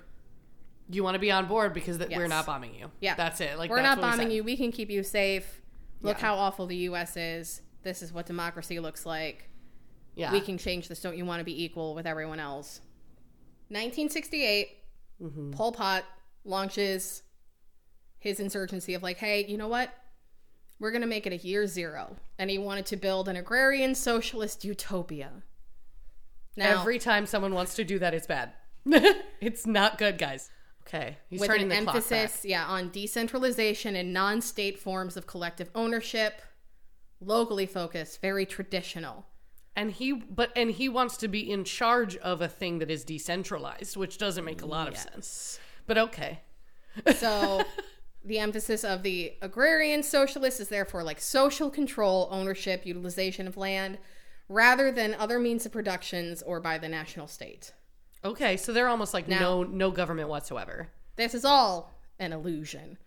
[0.89, 2.91] You want to be on board because that we're not bombing you.
[3.01, 3.17] Yeah.
[3.17, 3.59] That's it.
[3.59, 4.33] Like We're that's not we bombing said.
[4.37, 4.45] you.
[4.45, 5.61] We can keep you safe.
[6.01, 6.27] Look Yeah.
[6.27, 7.63] how awful the US is.
[7.83, 9.49] This is what democracy looks like.
[10.15, 10.33] Yeah.
[10.33, 11.01] We can change this.
[11.01, 12.81] Don't you want to be equal with everyone else?
[13.69, 14.69] 1968,
[15.23, 15.53] Mm-hmm.
[15.53, 16.05] Pol Pot
[16.45, 17.23] launches
[18.19, 19.93] his insurgency of like, hey, you know what?
[20.81, 22.17] We're going to make it a year zero.
[22.39, 25.31] And he wanted to build an agrarian socialist utopia.
[26.57, 28.53] Now, Every time someone wants to do that, it's bad.
[29.41, 30.51] it's not good, guys.
[30.87, 31.19] Okay.
[31.31, 36.43] He's with turning an the emphasis, yeah, on decentralization and non-state forms of collective ownership,
[37.21, 39.27] locally focused, very traditional.
[39.75, 43.05] And he but and he wants to be in charge of a thing that is
[43.05, 45.59] decentralized, which doesn't make a lot of sense.
[45.87, 46.41] But okay.
[47.17, 47.63] So
[48.25, 53.99] the emphasis of the agrarian socialist is therefore like social control, ownership, utilization of land,
[54.49, 57.73] rather than other means of productions or by the national state.
[58.25, 60.91] Okay, so they're almost like Now- no no government whatsoever.
[61.17, 62.99] This is all an illusion.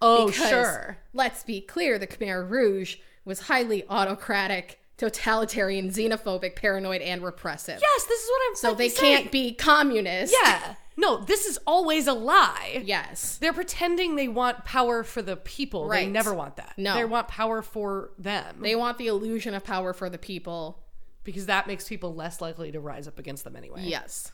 [0.00, 0.98] Oh, Because, sure.
[1.12, 7.80] Let's be clear, the Khmer Rouge was highly autocratic, totalitarian, xenophobic, paranoid, and repressive.
[7.80, 8.72] Yes, this is what I'm saying.
[8.72, 9.16] So they saying.
[9.16, 10.32] can't be communist.
[10.40, 10.76] Yeah.
[10.96, 12.82] No, this is always a lie.
[12.84, 13.38] Yes.
[13.38, 15.88] They're pretending they want power for the people.
[15.88, 16.74] They never want that.
[16.76, 16.94] No.
[16.94, 18.58] They want power for them.
[18.60, 20.84] They want the illusion of power for the people.
[21.24, 23.82] because that makes people less likely to rise up against them anyway.
[23.82, 24.30] Yes.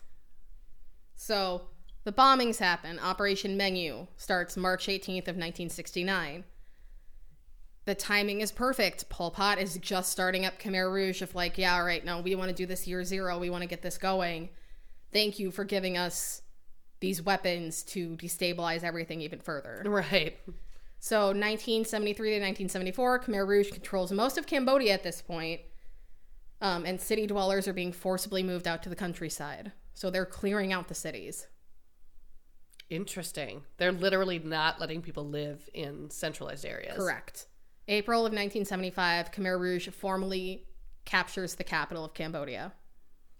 [1.16, 1.62] So
[2.04, 2.98] the bombings happen.
[2.98, 6.44] Operation Menu starts March 18th of 1969.
[7.88, 9.08] The timing is perfect.
[9.08, 12.34] Pol Pot is just starting up Khmer Rouge of like, yeah, all right, no, we
[12.34, 13.38] want to do this year zero.
[13.38, 14.50] We want to get this going.
[15.10, 16.42] Thank you for giving us
[17.00, 19.82] these weapons to destabilize everything even further.
[19.86, 20.38] Right.
[20.98, 25.62] So 1973 to 1974, Khmer Rouge controls most of Cambodia at this point,
[26.60, 29.72] um, and city dwellers are being forcibly moved out to the countryside.
[29.94, 31.46] So they're clearing out the cities.
[32.90, 33.62] Interesting.
[33.78, 36.98] They're literally not letting people live in centralized areas.
[36.98, 37.46] Correct.
[37.88, 40.66] April of 1975, Khmer Rouge formally
[41.04, 42.72] captures the capital of Cambodia.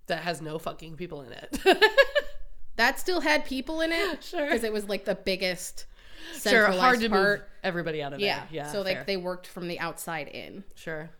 [0.07, 1.59] That has no fucking people in it.
[2.77, 4.47] That still had people in it Sure.
[4.47, 5.87] because it was like the biggest
[6.41, 7.41] sure, hard to part.
[7.41, 8.47] move everybody out of Yeah, there.
[8.53, 8.71] Yeah.
[8.73, 10.63] So like they worked from the outside in.
[10.77, 11.11] Sure.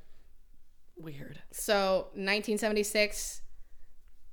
[0.97, 1.43] Weird.
[1.51, 3.43] So 1976,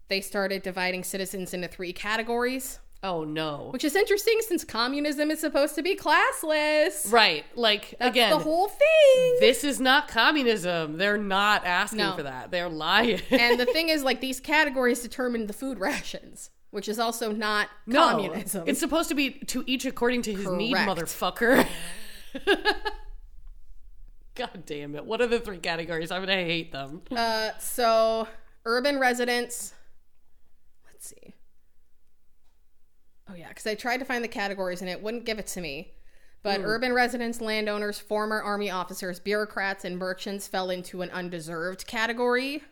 [0.08, 2.78] they started dividing citizens into three categories.
[3.08, 3.68] Oh no.
[3.72, 7.12] Which is interesting since communism is supposed to be classless.
[7.12, 7.46] Right.
[7.56, 9.38] Like That's again, the whole thing.
[9.41, 10.98] this is not communism.
[10.98, 12.15] They're not asking No.
[12.15, 12.50] for that.
[12.50, 13.22] They're lying.
[13.30, 17.70] and the thing is, like, these categories determine the food rations, which is also not
[17.86, 18.63] no, communism.
[18.65, 21.68] It's supposed to be to each according to his need, motherfucker.
[24.34, 25.06] God damn it.
[25.06, 26.10] What are the three categories?
[26.10, 27.04] I'm gonna hate them.
[27.15, 28.28] uh, so,
[28.65, 29.76] urban residents.
[30.91, 31.35] Let's see.
[33.30, 35.62] Oh, yeah, because I tried to find the categories and it wouldn't give it to
[35.62, 35.94] me.
[36.44, 36.66] But Hmm.
[36.68, 42.64] urban residents, landowners, former army officers, bureaucrats, and merchants fell into an undeserved category.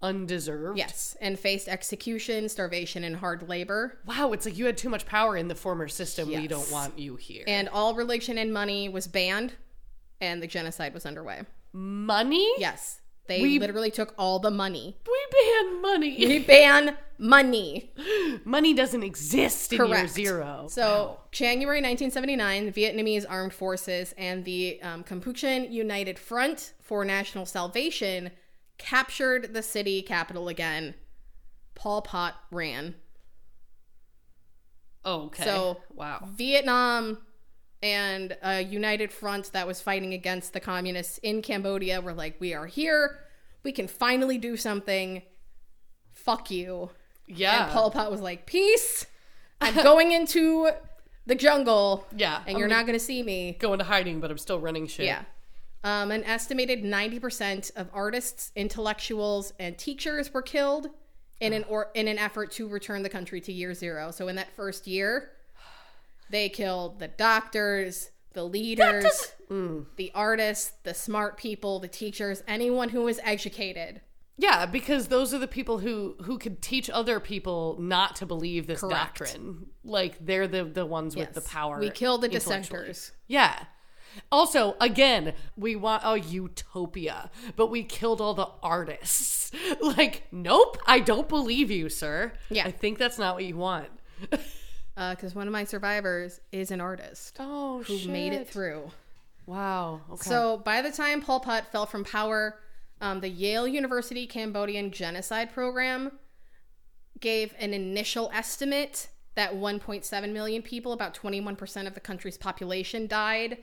[0.00, 0.78] Undeserved.
[0.78, 3.98] Yes, and faced execution, starvation, and hard labor.
[4.04, 6.28] Wow, it's like you had too much power in the former system.
[6.28, 7.44] We don't want you here.
[7.46, 9.54] And all religion and money was banned,
[10.20, 11.42] and the genocide was underway.
[11.74, 12.52] money?
[12.58, 14.96] Yes, they We- literally took all the money.
[15.06, 16.16] We ban money.
[16.26, 17.92] We ban money.
[18.44, 20.10] money doesn't exist in year Correct.
[20.10, 20.66] zero.
[20.68, 27.46] So, January 1979, the Vietnamese Armed Forces and the um, Kampuchean United Front for National
[27.46, 28.32] Salvation
[28.78, 30.94] captured the city capital again.
[31.74, 32.96] Pol Pot ran.
[35.04, 35.44] okay.
[35.44, 36.28] So, wow.
[36.36, 37.18] Vietnam
[37.82, 42.54] and a united front that was fighting against the communists in Cambodia were like, we
[42.54, 43.18] are here.
[43.64, 45.22] We can finally do something.
[46.12, 46.90] Fuck you.
[47.26, 47.64] Yeah.
[47.64, 49.06] And Pol Pot was like, peace.
[49.60, 50.70] I'm going into
[51.26, 52.06] the jungle.
[52.16, 53.56] Yeah, And I'm you're not going to see me.
[53.58, 55.06] go into hiding, but I'm still running shit.
[55.06, 55.22] Yeah.
[55.84, 60.88] Um, an estimated 90% of artists, intellectuals, and teachers were killed
[61.40, 64.12] in an or in an effort to return the country to year zero.
[64.12, 65.30] So in that first year,
[66.32, 69.86] they killed the doctors, the leaders, mm.
[69.96, 74.00] the artists, the smart people, the teachers, anyone who was educated.
[74.38, 78.66] Yeah, because those are the people who who could teach other people not to believe
[78.66, 79.18] this Correct.
[79.18, 79.66] doctrine.
[79.84, 81.78] Like they're the the ones with the power.
[81.78, 83.12] We killed the dissenters.
[83.28, 83.66] Yeah.
[84.30, 89.40] Also, again, we want a utopia, but we killed all the artists.
[89.82, 92.32] Like, nope, I don't believe you, sir.
[92.48, 92.66] Yeah.
[92.66, 93.88] I think that's not what you want.
[94.94, 98.90] Because one of my survivors is an artist Oh, who made it through.
[99.46, 100.02] Wow.
[100.12, 100.28] Okay.
[100.28, 102.60] So by the time Pol Pot fell from power,
[103.00, 106.12] um, the Yale University Cambodian Genocide Program
[107.20, 113.58] gave an initial estimate that 1.7 million people, about 21% of the country's population, died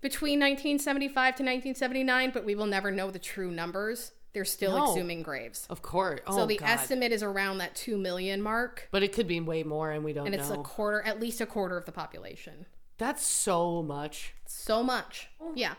[0.00, 4.12] between 1975 to 1979, but we will never know the true numbers.
[4.32, 4.84] They're still No.
[4.94, 5.66] exhuming graves.
[5.70, 6.20] of course.
[6.26, 6.68] Oh, so the God.
[6.68, 10.12] estimate is around that 2 million mark, But it could be way more, and we
[10.12, 10.60] don't and it's know.
[10.60, 12.66] a quarter, at least a quarter of the population.
[12.98, 14.34] That's so much.
[14.46, 15.28] So much.
[15.54, 15.74] Yeah.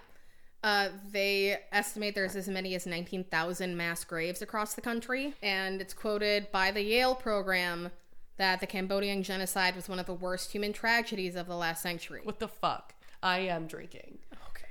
[0.64, 5.34] Uh, they estimate there's as many as 19,000 mass graves across the country.
[5.42, 7.92] And it's quoted by the Yale program
[8.38, 12.22] that the Cambodian genocide was one of the worst human tragedies of the last century.
[12.24, 12.94] What the fuck?
[13.22, 14.20] I am drinking.
[14.50, 14.68] Okay.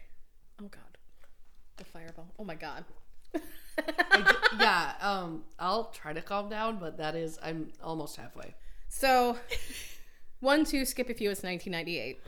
[0.62, 0.98] Oh, God.
[1.76, 2.28] The fireball.
[2.38, 2.84] Oh, my God.
[3.78, 4.92] I yeah.
[5.00, 5.44] Um.
[5.58, 8.54] I'll try to calm down, but that is I'm almost halfway.
[8.88, 9.36] So,
[10.40, 11.30] one, two, skip a few.
[11.30, 12.20] It's 1998.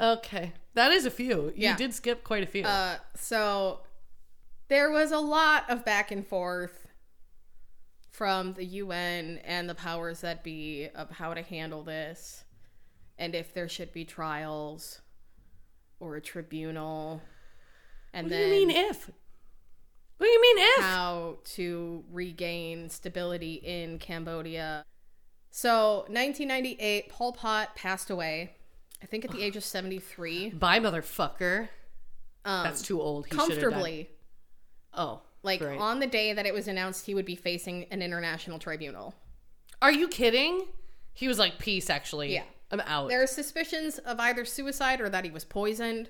[0.00, 1.46] Okay, that is a few.
[1.48, 1.76] You Yeah.
[1.76, 2.64] did skip quite a few.
[2.64, 3.80] Uh, so
[4.68, 6.86] there was a lot of back and forth
[8.10, 12.44] from the UN and the powers that be of how to handle this
[13.18, 15.00] and if there should be trials
[16.00, 17.20] or a tribunal
[18.14, 19.10] and what do then you mean if?
[20.18, 20.84] What do you mean if?
[20.84, 24.84] how to regain stability in Cambodia.
[25.50, 28.52] So, 1998, Pol Pot passed away,
[29.02, 30.50] I think at the age of 73.
[30.54, 31.68] Bye, motherfucker.
[32.44, 33.26] Um, That's too old.
[33.26, 34.10] He comfortably.
[34.94, 38.58] Oh, Like on the day that it was announced he would be facing an international
[38.58, 39.14] tribunal.
[39.82, 40.66] Are you kidding?
[41.12, 41.90] He was like, peace.
[41.90, 42.44] Actually, Yeah.
[42.70, 43.08] I'm out.
[43.08, 46.08] There are suspicions of either suicide or that he was poisoned,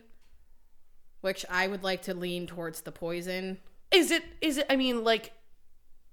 [1.20, 3.58] which I would like to lean towards the poison.
[3.90, 4.24] Is it?
[4.40, 4.66] Is it?
[4.68, 5.32] I mean, like,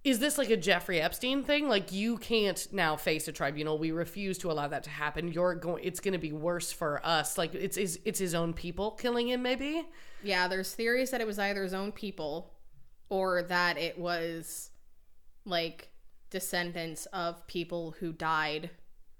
[0.03, 1.67] is this like a Jeffrey Epstein thing?
[1.67, 3.77] Like, you can't now face a tribunal.
[3.77, 5.27] We refuse to allow that to happen.
[5.31, 5.83] You're going.
[5.83, 7.37] It's going to be worse for us.
[7.37, 9.41] Like, it's it's, it's his own people killing him.
[9.41, 9.87] Maybe.
[10.23, 12.53] Yeah, there's theories that it was either his own people
[13.09, 14.69] or that it was
[15.45, 15.89] like
[16.29, 18.69] descendants of people who died.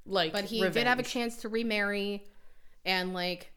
[0.06, 0.74] Like, But he revenge.
[0.76, 2.24] did have a chance to remarry
[2.86, 3.52] and like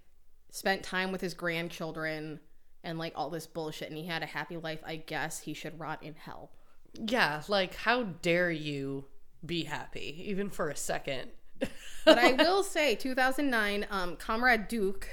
[0.50, 2.40] spent time with his grandchildren
[2.86, 4.80] and like all this bullshit and he had a happy life.
[4.86, 6.50] I guess he should rot in hell.
[6.94, 9.04] Yeah, like how dare you
[9.44, 11.30] be happy even for a second?
[12.04, 15.08] But I will say, 2009, um, Comrade Duke,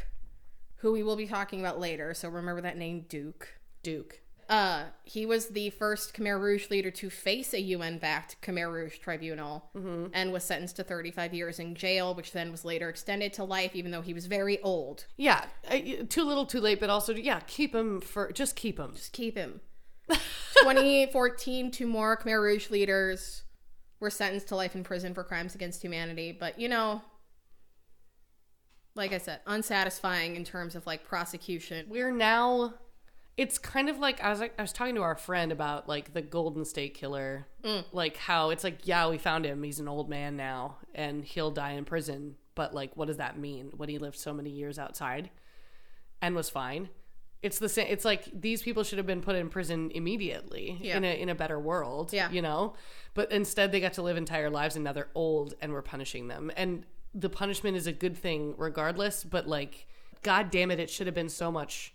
[0.78, 3.49] who we will be talking about later, so remember that name, Duke.
[3.82, 4.21] Duke.
[4.49, 9.69] Uh, he was the first Khmer Rouge leader to face a UN-backed Khmer Rouge tribunal
[10.13, 13.75] and was sentenced to 35 years in jail, which then was later extended to life,
[13.75, 15.05] even though he was very old.
[15.17, 15.45] Yeah,
[16.09, 18.93] too little, too late, but also yeah, keep him for just keep him.
[18.95, 19.61] Just keep him.
[20.09, 23.43] 2014, two more Khmer Rouge leaders
[23.99, 27.01] were sentenced to life in prison for crimes against humanity, but you know,
[28.95, 31.87] like I said, unsatisfying in terms of like prosecution.
[31.89, 32.75] We're now.
[33.36, 36.13] It's kind of like I was like I was talking to our friend about like
[36.13, 37.84] the Golden State Killer, mm.
[37.91, 41.51] like how it's like yeah we found him he's an old man now and he'll
[41.51, 44.77] die in prison, but like what does that mean when he lived so many years
[44.77, 45.31] outside
[46.21, 46.89] and was fine?
[47.41, 47.88] It's the same.
[47.89, 50.97] It's like these people should have been put in prison immediately Yeah.
[50.97, 52.13] in a in a better world.
[52.13, 52.29] Yeah.
[52.31, 52.75] you know,
[53.15, 56.27] but instead they got to live entire lives and now they're old and we're punishing
[56.27, 56.51] them.
[56.55, 59.23] And the punishment is a good thing regardless.
[59.23, 59.88] But like,
[60.21, 61.93] god damn it, it should have been so much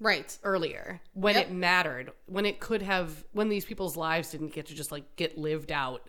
[0.00, 0.36] Right.
[0.42, 1.46] earlier when Yep.
[1.46, 5.16] it mattered when it could have when these people's lives didn't get to just like
[5.16, 6.08] get lived out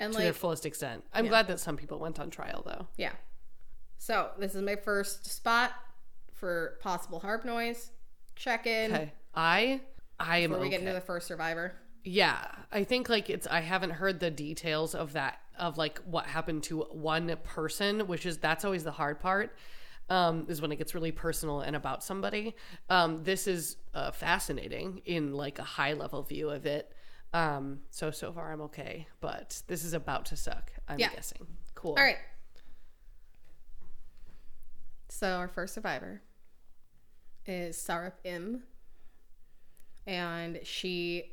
[0.00, 3.12] And to their fullest extent i'm glad that some people went on trial though yeah.
[3.98, 5.72] So this is my first spot
[6.32, 7.90] for possible harp noise.
[8.36, 9.80] Check in okay i
[10.18, 10.76] i am before we okay.
[10.76, 11.72] get into the first survivor.
[12.02, 16.26] yeah i think like it's i haven't heard the details of that of like what
[16.26, 19.56] happened to one person which is that's always the hard part
[20.10, 22.54] um, is when it gets really personal and about somebody.
[22.90, 26.92] Um, this is uh, fascinating in like a high level view of it.
[27.32, 31.08] Um, so so far i'm okay but this is about to suck i'm Yeah.
[31.08, 31.44] guessing.
[31.74, 31.96] Cool.
[31.98, 32.18] All right.
[35.08, 36.22] So our first survivor
[37.46, 38.62] is Sarup Im,
[40.06, 41.32] and she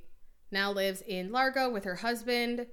[0.51, 2.67] now lives in Largo with her husband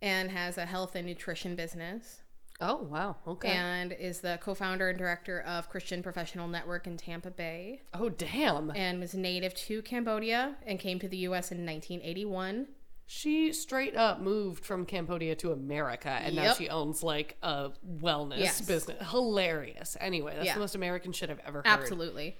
[0.00, 2.22] and has a health and nutrition business
[2.60, 7.30] oh wow okay and is the co-founder and director of Christian Professional Network in Tampa
[7.30, 12.66] Bay oh damn and was native to Cambodia and came to the US in 1981
[13.06, 18.38] She straight up moved from Cambodia to America and now she owns like a wellness
[18.40, 18.60] Yes.
[18.60, 19.08] business.
[19.10, 19.96] Hilarious.
[20.00, 20.54] Anyway, that's Yeah.
[20.54, 21.66] the most American shit I've ever heard.
[21.66, 22.36] Absolutely.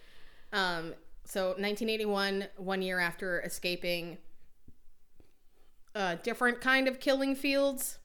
[0.53, 0.95] Um,
[1.25, 4.19] so 1981, one year after escaping
[5.95, 7.99] a different kind of killing fields.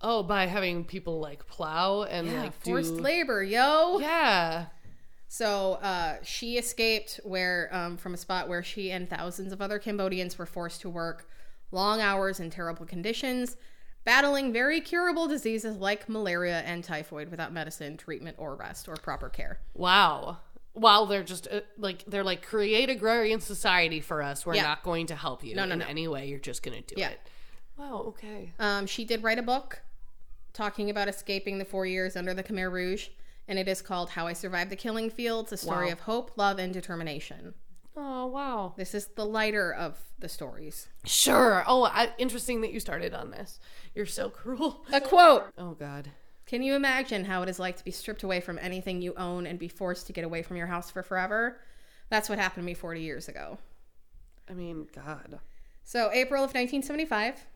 [0.00, 3.98] Oh, by having people like plow and Yeah, like forced do labor, yo.
[3.98, 4.66] Yeah.
[5.26, 9.78] So uh, she escaped where um, from a spot where she and thousands of other
[9.78, 11.28] Cambodians were forced to work
[11.70, 13.56] long hours in terrible conditions,
[14.04, 19.28] battling very curable diseases like malaria and typhoid without medicine, treatment, or rest or proper
[19.28, 19.58] care.
[19.74, 20.38] Wow.
[20.72, 24.46] While they're just uh, like they're like create agrarian society for us.
[24.46, 24.62] We're Yeah.
[24.62, 25.86] not going to help you No, no, in no.
[25.86, 26.28] any way.
[26.28, 27.08] You're just going to do Yeah.
[27.10, 27.20] it.
[27.76, 28.52] Wow, okay.
[28.58, 29.82] Um, she did write a book
[30.58, 33.08] talking about escaping the four years under the Khmer Rouge,
[33.46, 35.92] and it is called How I Survived the Killing Fields: A Story Wow.
[35.92, 37.54] of Hope, Love, and Determination.
[37.96, 38.74] Oh, wow.
[38.76, 40.88] This is the lighter of the stories.
[41.04, 41.62] Sure.
[41.66, 43.60] Oh, I, interesting that you started on this.
[43.94, 44.84] You're so cruel.
[44.92, 45.44] A quote.
[45.56, 46.10] Oh god.
[46.46, 49.46] Can you imagine how it is like to be stripped away from anything you own
[49.46, 51.60] and be forced to get away from your house for forever?
[52.10, 53.58] That's what happened to me 40 years ago.
[54.48, 55.40] I mean, god.
[55.84, 57.46] So, April of 1975,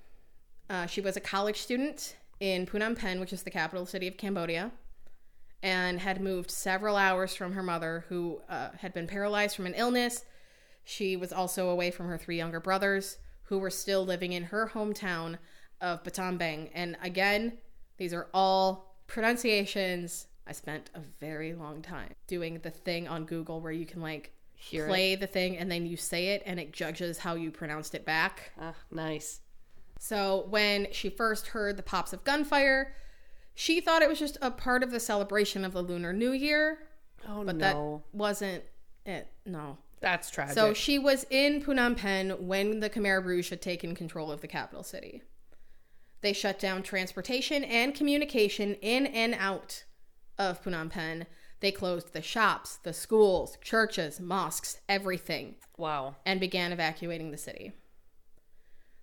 [0.70, 4.16] uh, she was a college student in Phnom Penh, which is the capital city of
[4.16, 4.72] Cambodia,
[5.62, 9.74] and had moved several hours from her mother, who uh, had been paralyzed from an
[9.74, 10.24] illness.
[10.82, 14.72] She was also away from her three younger brothers, who were still living in her
[14.74, 15.38] hometown
[15.80, 16.70] of Battambang.
[16.74, 17.58] And again,
[17.96, 20.26] these are all pronunciations.
[20.44, 24.32] I spent a very long time doing the thing on Google where you can like
[24.56, 24.88] Hear it.
[24.88, 28.04] play the thing and then you say it and it judges how you pronounced it
[28.04, 28.50] back.
[28.60, 29.41] Ah, nice.
[30.02, 32.92] So when she first heard the pops of gunfire,
[33.54, 36.78] she thought it was just a part of the celebration of the Lunar New Year,
[37.28, 38.02] Oh but no.
[38.10, 38.64] that wasn't
[39.06, 39.28] it.
[39.46, 39.78] No.
[40.00, 40.54] That's tragic.
[40.54, 44.48] So she was in Phnom Penh when the Khmer Rouge had taken control of the
[44.48, 45.22] capital city.
[46.20, 49.84] They shut down transportation and communication in and out
[50.36, 51.26] of Phnom Penh.
[51.60, 56.16] They closed the shops, the schools, churches, mosques, everything wow.
[56.26, 57.72] and began evacuating the city.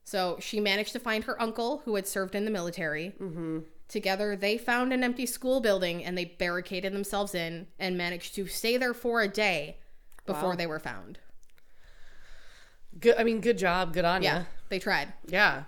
[0.09, 3.13] So she managed to find her uncle, who had served in the military.
[3.21, 3.59] Mm-hmm.
[3.87, 8.47] Together, they found an empty school building and they barricaded themselves in and managed to
[8.47, 9.77] stay there for a day
[10.25, 10.55] before Wow.
[10.55, 11.19] they were found.
[12.99, 13.93] Good I mean, good job.
[13.93, 15.13] Good on Yeah, they tried.
[15.27, 15.65] Yeah.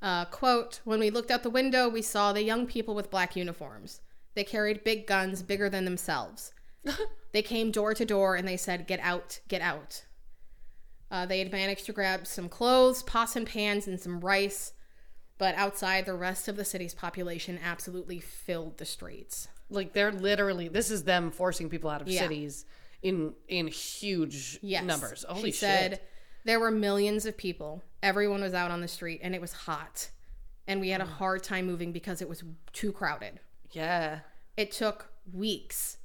[0.00, 3.34] Uh, quote When we looked out the window, we saw the young people with black
[3.34, 4.00] uniforms.
[4.34, 6.52] They carried big guns bigger than themselves.
[7.32, 10.04] they came door to door and they said, Get out, get out.
[11.10, 14.72] Uh, they had managed to grab some clothes, pots and pans, and some rice,
[15.38, 19.48] but outside, the rest of the city's population absolutely filled the streets.
[19.70, 22.20] Like they're literally this is them forcing people out of Yeah.
[22.22, 22.64] cities
[23.02, 24.84] in in huge Yes.
[24.84, 25.24] numbers.
[25.28, 25.58] Holy she shit.
[25.60, 26.00] said
[26.44, 27.82] there were millions of people.
[28.02, 30.10] Everyone was out on the street and it was hot.
[30.66, 32.42] And we had a hard time moving because it was
[32.72, 33.40] too crowded.
[33.72, 34.20] Yeah.
[34.56, 35.96] it took weeks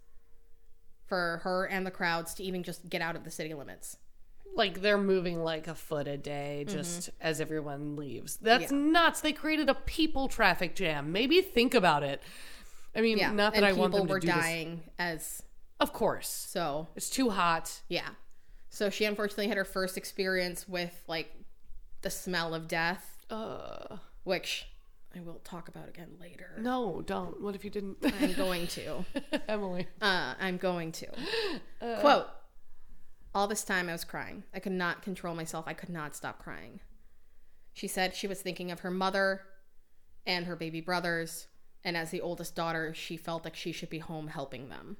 [1.05, 3.97] for her and the crowds to even just get out of the city limits.
[4.55, 8.37] Like they're moving like a foot a day just as everyone leaves.
[8.41, 9.21] That's nuts.
[9.21, 11.11] They created a people traffic jam.
[11.11, 12.21] Maybe think about it.
[12.95, 14.35] I mean, Yeah, not that and I people want them to were do this.
[14.35, 15.43] dying as
[15.79, 16.27] Of course.
[16.27, 16.87] so.
[16.95, 17.81] It's too hot.
[17.87, 18.09] Yeah,
[18.69, 21.31] so she unfortunately had her first experience with like
[22.01, 24.67] the smell of death, Uh, which
[25.15, 26.55] I will talk about again later.
[26.59, 27.41] no, don't.
[27.41, 27.97] What if you didn't?
[28.21, 29.05] I'm going to.
[29.47, 29.87] Emily.
[30.01, 31.07] Uh, I'm going to.
[32.01, 32.27] Quote
[33.33, 34.43] All this time I was crying.
[34.53, 35.65] I could not control myself.
[35.67, 36.79] I could not stop crying.
[37.73, 39.41] She said she was thinking of her mother
[40.25, 41.47] and her baby brothers,
[41.83, 44.97] and as the oldest daughter, she felt like she should be home helping them.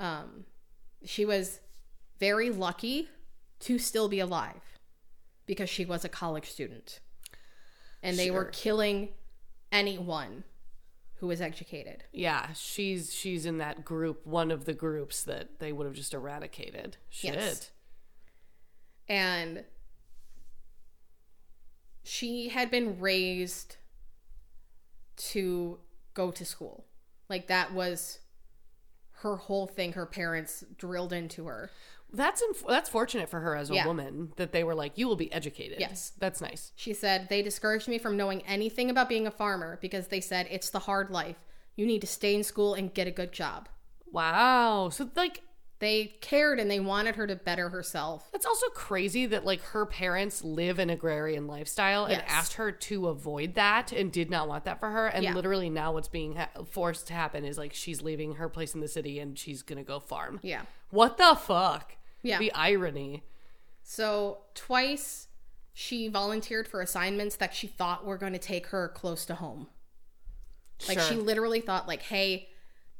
[0.00, 0.44] Um,
[1.04, 1.60] she was
[2.18, 3.08] very lucky
[3.60, 4.62] to still be alive
[5.46, 7.00] because she was a college student.
[8.02, 9.10] And they were killing
[9.70, 10.44] anyone
[11.18, 12.04] who was educated.
[12.12, 16.12] Yeah, she's she's in that group, one of the groups that they would have just
[16.14, 16.96] eradicated.
[17.10, 17.34] Shit.
[17.34, 17.70] Yes.
[19.08, 19.64] and
[22.02, 23.76] she had been raised
[25.16, 25.78] to
[26.14, 26.84] go to school.
[27.28, 28.18] Like that was
[29.22, 31.70] her whole thing her parents drilled into her.
[32.12, 33.86] That's inf- that's fortunate for her as a Yeah.
[33.86, 35.80] woman that they were like, you will be educated.
[35.80, 36.12] Yes.
[36.18, 36.72] that's nice.
[36.76, 40.46] She said they discouraged me from knowing anything about being a farmer because they said
[40.50, 41.36] it's the hard life.
[41.74, 43.68] You need to stay in school and get a good job.
[44.10, 44.88] Wow.
[44.90, 45.42] So like,
[45.78, 48.30] They cared and they wanted her to better herself.
[48.32, 52.24] that's also crazy that like her parents live an agrarian lifestyle and Yes.
[52.28, 55.06] asked her to avoid that and did not want that for her.
[55.08, 55.34] And Yeah.
[55.34, 58.80] literally now what's being ha- forced to happen is like she's leaving her place in
[58.80, 60.40] the city and she's gonna go farm.
[60.42, 60.62] Yeah.
[60.90, 61.96] What the fuck?
[62.22, 62.38] Yeah.
[62.38, 63.24] The irony.
[63.82, 65.28] So twice
[65.74, 69.68] she volunteered for assignments that she thought were going to take her close to home.
[70.88, 71.08] Like Sure.
[71.08, 72.48] she literally thought like, "Hey,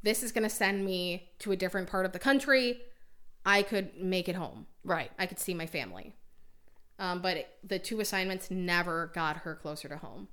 [0.03, 2.81] this is going to send me to a different part of the country.
[3.45, 4.67] I could make it home.
[4.83, 5.11] right.
[5.17, 6.13] I could see my family."
[6.99, 10.27] Um, but it, the two assignments never got her closer to home.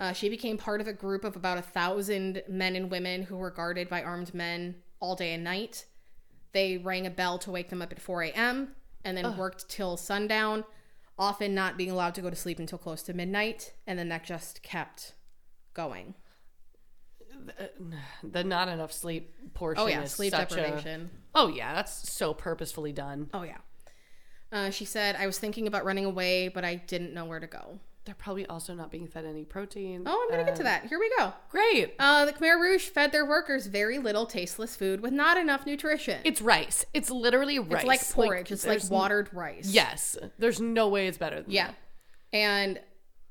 [0.00, 3.36] Uh, she became part of a group of about a thousand men and women who
[3.36, 5.84] were guarded by armed men all day and night.
[6.52, 8.72] They rang a bell to wake them up at 4 a.m.
[9.04, 10.64] and then worked till sundown,
[11.16, 13.72] often not being allowed to go to sleep until close to midnight.
[13.86, 15.14] And then that just kept
[15.72, 16.14] going.
[18.22, 19.82] The not enough sleep portion.
[19.82, 21.10] Oh, yeah, sleep such a- deprivation.
[21.34, 23.30] oh yeah, that's so purposefully done.
[23.34, 23.58] Oh, yeah.
[24.52, 27.46] Uh, she said, I was thinking about running away, but I didn't know where to
[27.48, 27.80] go.
[28.04, 30.04] They're probably also not being fed any protein.
[30.06, 30.86] Oh, I'm going to get to that.
[30.86, 31.32] Here we go.
[31.50, 31.94] Great.
[31.98, 36.20] Uh, the Khmer Rouge fed their workers very little tasteless food with not enough nutrition.
[36.22, 36.84] It's rice.
[36.94, 37.80] It's literally rice.
[37.80, 38.52] It's like porridge.
[38.52, 39.68] it's like watered rice.
[39.68, 40.16] Yes.
[40.38, 41.66] There's no way it's better than Yeah.
[41.66, 41.76] that.
[42.32, 42.80] And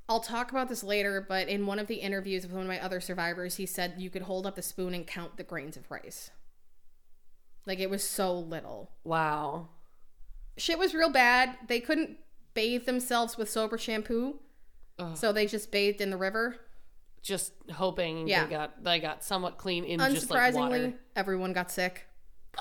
[0.08, 2.80] I'll talk about this later, but in one of the interviews with one of my
[2.80, 5.90] other survivors, he said you could hold up the spoon and count the grains of
[5.90, 6.30] rice.
[7.66, 8.92] Like it was so little.
[9.04, 9.70] Wow.
[10.58, 11.58] Shit was real bad.
[11.68, 12.18] They couldn't
[12.54, 14.36] bathe themselves with soap or shampoo.
[15.00, 15.18] Ugh.
[15.18, 16.58] So they just bathed in the river.
[17.24, 18.46] Just hoping Yeah.
[18.46, 20.94] they got they got somewhat clean in just like Unsurprisingly, water.
[21.16, 22.06] everyone got sick.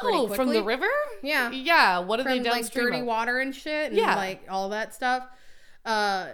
[0.03, 0.89] Oh, from the river?
[1.23, 1.51] Yeah.
[1.51, 1.99] Yeah.
[1.99, 3.05] What are they from like dirty of?
[3.07, 4.17] water and shit and Yeah.
[4.17, 5.29] like all that stuff.
[5.85, 6.29] Uh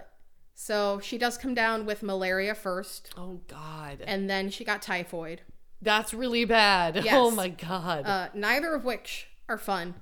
[0.63, 3.99] so she does come down with malaria first Oh God.
[4.07, 5.41] and then she got typhoid.
[5.81, 6.97] That's really bad.
[7.05, 7.15] Yes.
[7.17, 8.05] Oh my God.
[8.07, 9.95] Uh neither of which are fun.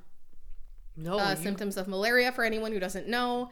[0.97, 1.19] no.
[1.19, 3.51] Uh, you- symptoms of malaria for anyone who doesn't know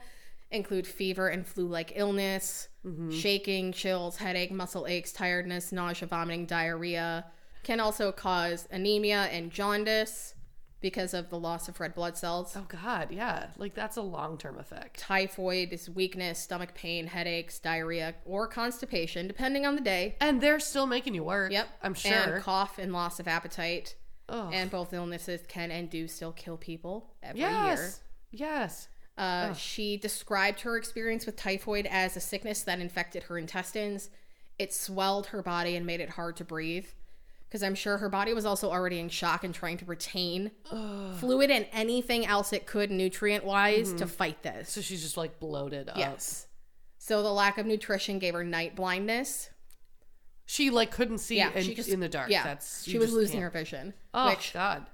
[0.50, 3.10] include fever and flu-like illness, Mm-hmm.
[3.10, 7.24] shaking, chills, headache, muscle aches, tiredness, nausea, vomiting, diarrhea.
[7.64, 10.34] Can also cause anemia and jaundice
[10.86, 12.56] because of the loss of red blood cells.
[12.56, 13.10] Oh God.
[13.10, 13.48] Yeah.
[13.58, 15.00] Like that's a long term effect.
[15.00, 20.14] typhoid is weakness, stomach pain, headaches, diarrhea, or constipation, depending on the day.
[20.20, 21.50] And they're still making you work.
[21.50, 21.66] Yep.
[21.82, 22.12] I'm sure.
[22.12, 23.96] And cough and loss of appetite.
[24.28, 24.52] Ugh.
[24.54, 27.50] And both illnesses can and do still kill people every year.
[27.50, 28.00] yes.
[28.30, 28.88] Yes.
[29.18, 34.08] Uh, she described her experience with typhoid as a sickness that infected her intestines.
[34.56, 36.86] It swelled her body and made it hard to breathe.
[37.48, 40.50] Because I'm sure her body was also already in shock and trying to retain
[41.18, 44.06] fluid and anything else it could nutrient wise to mm-hmm.
[44.06, 44.70] fight this.
[44.70, 45.96] So she's just like bloated up.
[45.96, 46.46] Yes.
[46.98, 49.50] So the lack of nutrition gave her night blindness.
[50.44, 52.30] She like couldn't see Yeah, in, just in the dark.
[52.30, 53.44] Yeah, That's she was losing can't.
[53.44, 53.94] her vision.
[54.12, 54.86] Oh which God.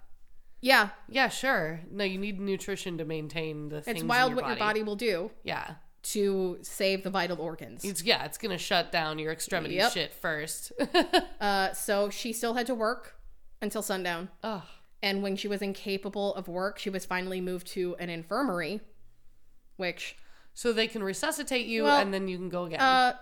[0.61, 1.80] yeah, Yeah, sure.
[1.90, 4.00] No, you need nutrition to maintain the things.
[4.00, 5.74] it's wild your what your body will do Yeah.
[6.03, 7.84] To save the vital organs.
[7.84, 9.92] It's yeah, it's gonna shut down your extremity Yep.
[9.92, 10.72] shit first.
[11.40, 13.16] Uh, so she still had to work
[13.61, 14.62] until sundown, oh,
[15.03, 18.80] and when she was incapable of work, she was finally moved to an infirmary,
[19.76, 20.16] which
[20.55, 22.80] so they can resuscitate you Well, and then you can go again.
[22.80, 23.14] uh,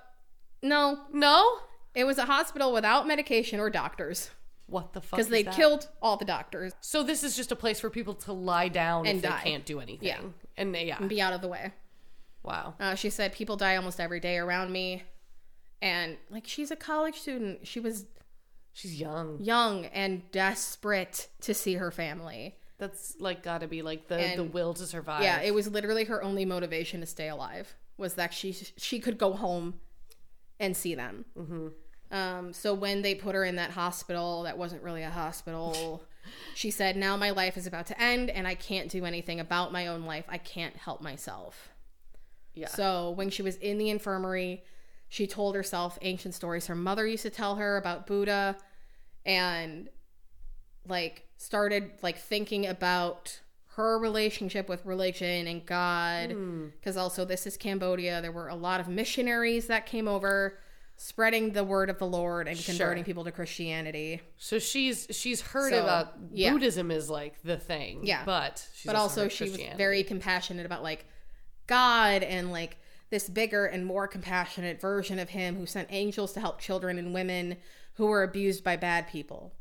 [0.63, 1.59] no, no,
[1.95, 4.31] it was a hospital without medication or doctors
[4.67, 5.13] what the fuck?
[5.19, 5.55] because is they that?
[5.55, 9.07] killed all the doctors So this is just a place for people to lie down
[9.07, 9.41] And if they die.
[9.43, 10.07] can't do anything.
[10.09, 10.21] Yeah.
[10.57, 11.73] and they, yeah, and be out of the way.
[12.43, 12.75] Wow.
[12.81, 15.05] Uh, she said people die almost every day around me,
[15.81, 18.07] and like she's a college student, she was
[18.73, 19.39] She's young.
[19.41, 22.57] young and desperate to see her family.
[22.79, 25.23] That's like got to be like the the will to survive.
[25.23, 29.19] Yeah, it was literally her only motivation to stay alive was that she she could
[29.19, 29.81] go home
[30.59, 31.27] and see them.
[31.39, 31.69] Mm-hmm.
[32.13, 36.03] Um, so when they put her in that hospital, that wasn't really a hospital.
[36.55, 39.73] she said, "Now my life is about to end, and I can't do anything about
[39.73, 40.25] my own life.
[40.29, 41.70] I can't help myself."
[42.55, 42.69] Yeah.
[42.69, 44.65] So when she was in the infirmary,
[45.09, 48.57] she told herself ancient stories her mother used to tell her about Buddha
[49.27, 49.89] and
[50.89, 53.41] like started like thinking about
[53.77, 56.67] her relationship with religion and God hmm.
[56.69, 60.59] because also this is Cambodia there were a lot of missionaries that came over
[60.97, 63.07] spreading the word of the Lord and converting Sure.
[63.07, 66.53] people to Christianity So she's she's heard So, about yeah.
[66.53, 68.01] Buddhism is like the thing.
[68.05, 68.23] Yeah.
[68.25, 71.07] but she's but also she was very compassionate about like
[71.71, 72.77] God and like
[73.11, 77.15] this bigger and more compassionate version of him who sent angels to help children and
[77.15, 77.57] women
[77.95, 79.53] who were abused by bad people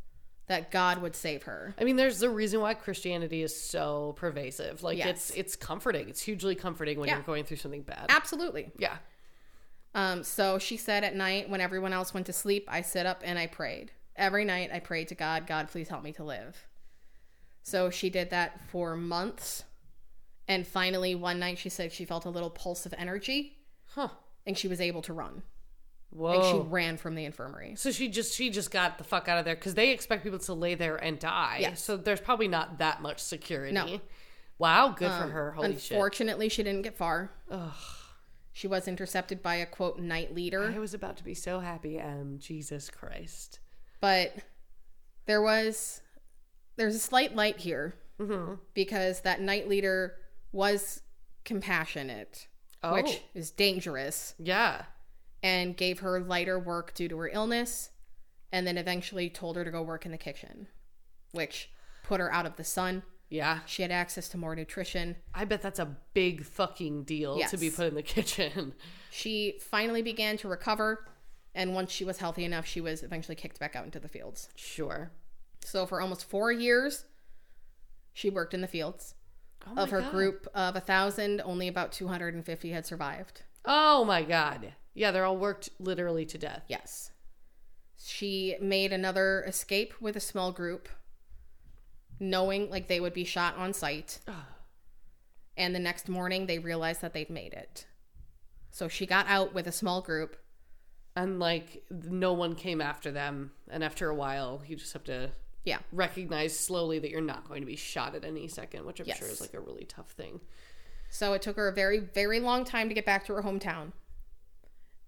[0.47, 1.75] that God would save her.
[1.79, 4.81] I mean, there's a reason why Christianity is so pervasive.
[4.81, 5.09] Like Yes.
[5.09, 6.09] it's it's comforting.
[6.09, 7.15] It's hugely comforting when Yeah.
[7.15, 8.07] you're going through something bad.
[8.09, 8.71] Absolutely.
[8.77, 8.97] yeah.
[9.95, 13.21] Um so she said at night when everyone else went to sleep, I sit up
[13.23, 13.91] and I prayed.
[14.15, 16.67] Every night I prayed to God, God please help me to live.
[17.63, 19.63] So she did that for months.
[20.49, 23.55] And finally one night she said she felt a little pulse of energy
[23.93, 24.09] Huh.
[24.45, 25.43] and she was able to run.
[26.11, 26.31] Whoa.
[26.33, 27.75] and she ran from the infirmary.
[27.77, 30.39] so she just she just got the fuck out of there because they expect people
[30.39, 31.59] to lay there and die.
[31.61, 31.83] Yes.
[31.83, 33.73] So there's probably not that much security.
[33.73, 33.99] No.
[34.57, 34.89] Wow.
[34.89, 35.51] Good for her.
[35.51, 35.91] Holy shit.
[35.91, 37.31] Unfortunately, she didn't get far.
[37.51, 37.71] Ugh.
[38.51, 41.99] She was intercepted by a quote night leader, I was about to be so happy.
[42.01, 43.59] Um, Jesus Christ.
[44.01, 44.33] but
[45.27, 46.01] there was
[46.75, 48.55] there's a slight light here Mm-hmm.
[48.73, 50.15] because that night leader
[50.51, 51.01] was
[51.45, 52.47] compassionate,
[52.83, 53.21] which Oh.
[53.33, 54.85] is dangerous, Yeah.
[55.43, 57.89] and gave her lighter work due to her illness,
[58.51, 60.67] and then eventually told her to go work in the kitchen,
[61.31, 61.69] which
[62.03, 63.03] put her out of the sun.
[63.29, 63.59] Yeah.
[63.67, 65.15] She had access to more nutrition.
[65.35, 68.73] I bet that's a big fucking deal to be put in the kitchen.
[69.11, 71.05] She finally began to recover,
[71.53, 74.49] and once she was healthy enough, she was eventually kicked back out into the fields.
[74.55, 75.11] Sure.
[75.61, 77.05] So for almost four years,
[78.13, 79.13] she worked in the fields.
[79.75, 80.11] Oh of her God.
[80.11, 83.43] group of a thousand, only about 250 had survived.
[83.65, 84.73] Oh my god.
[84.93, 86.63] Yeah, they're all worked literally to death.
[86.67, 87.11] Yes.
[87.97, 90.89] She made another escape with a small group,
[92.19, 94.19] knowing like they would be shot on sight.
[95.57, 97.85] and the next morning, they realized that they'd made it.
[98.71, 100.37] So she got out with a small group.
[101.15, 103.51] And like no one came after them.
[103.69, 105.31] And after a while, you just have to
[105.65, 105.79] Yeah.
[105.91, 109.27] recognize slowly that you're not going to be shot at any second, which I'm sure
[109.27, 110.39] is like a really tough thing.
[111.09, 113.91] So it took her a very, very long time to get back to her hometown.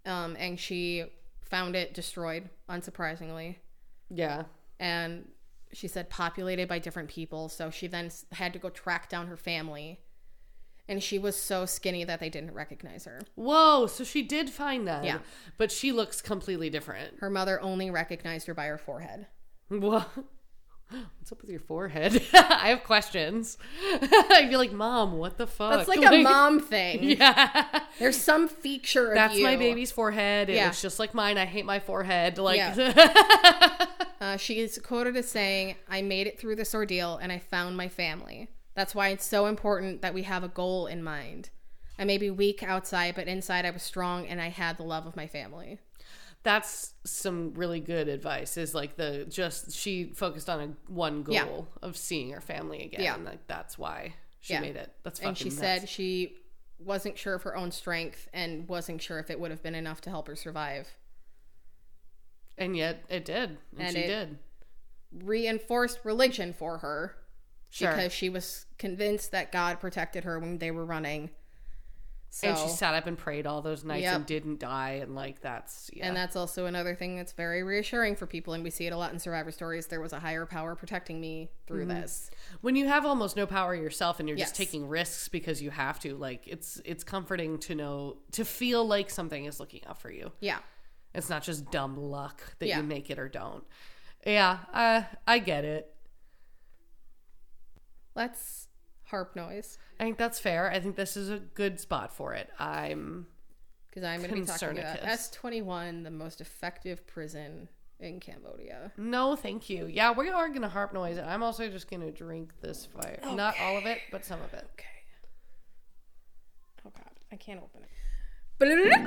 [0.05, 1.05] Um, and she
[1.43, 3.57] found it destroyed, unsurprisingly.
[4.09, 4.43] Yeah.
[4.79, 5.27] And
[5.73, 7.49] she said populated by different people.
[7.49, 9.99] So she then had to go track down her family.
[10.89, 13.21] And she was so skinny that they didn't recognize her.
[13.35, 15.05] Whoa, so she did find them.
[15.05, 15.19] Yeah.
[15.57, 17.19] But she looks completely different.
[17.19, 19.27] Her mother only recognized her by her forehead.
[19.69, 20.09] What?
[20.91, 22.21] What's up with your forehead?
[22.33, 23.57] I have questions.
[23.91, 25.71] I'd be like, Mom, what the fuck?
[25.77, 27.03] That's like a mom thing.
[27.03, 27.81] Yeah.
[27.99, 29.43] There's some feature of That's you.
[29.43, 30.49] my baby's forehead.
[30.49, 30.65] Yeah.
[30.65, 31.37] looks just like mine.
[31.37, 32.37] I hate my forehead.
[32.37, 32.59] Like,
[34.19, 37.75] Uh, she is quoted as saying, I made it through this ordeal and I found
[37.75, 38.49] my family.
[38.75, 41.49] That's why it's so important that we have a goal in mind.
[41.97, 45.07] I may be weak outside, but inside I was strong and I had the love
[45.07, 45.79] of my family.
[46.43, 48.57] That's some really good advice.
[48.57, 51.47] Is like the just she focused on a one goal Yeah.
[51.81, 53.01] of seeing her family again.
[53.01, 53.15] Yeah.
[53.15, 54.61] And like that's why she Yeah.
[54.61, 54.91] made it.
[55.03, 55.57] That's fucking And she nuts.
[55.57, 56.37] said she
[56.79, 60.01] wasn't sure of her own strength and wasn't sure if it would have been enough
[60.01, 60.87] to help her survive.
[62.57, 64.37] and yet it did, and, And she did.
[65.11, 67.15] Reinforced religion for her
[67.69, 67.91] Sure.
[67.91, 71.31] because she was convinced that God protected her when they were running.
[72.33, 74.15] So, and she sat up and prayed all those nights Yep.
[74.15, 76.07] and didn't die, and like that's yeah.
[76.07, 78.97] And that's also another thing that's very reassuring for people, and we see it a
[78.97, 79.87] lot in survivor stories.
[79.87, 82.01] There was a higher power protecting me through Mm-hmm.
[82.01, 82.31] this.
[82.61, 85.99] when you have almost no power yourself and you're just taking risks because you have
[85.99, 90.09] to like it's it's comforting to know to feel like something is looking out for
[90.09, 90.59] you Yeah.
[91.13, 92.77] it's not just dumb luck that Yeah.
[92.77, 93.65] you make it or don't
[94.25, 95.93] yeah uh, i get it
[98.15, 98.67] Let's
[99.11, 102.49] harp noise i think that's fair i think this is a good spot for it
[102.59, 103.27] i'm
[103.89, 105.41] because I'm going to be talking about Concernicus.
[105.41, 107.67] S21, the most effective prison
[107.99, 108.93] in Cambodia.
[108.97, 112.51] no thank you yeah we are gonna harp noise and i'm also just gonna drink
[112.61, 114.87] this fire not all of it but some of it Okay.
[116.87, 117.89] Oh God, I can't open it.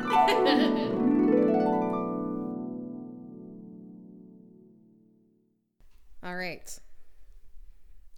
[6.23, 6.79] All right.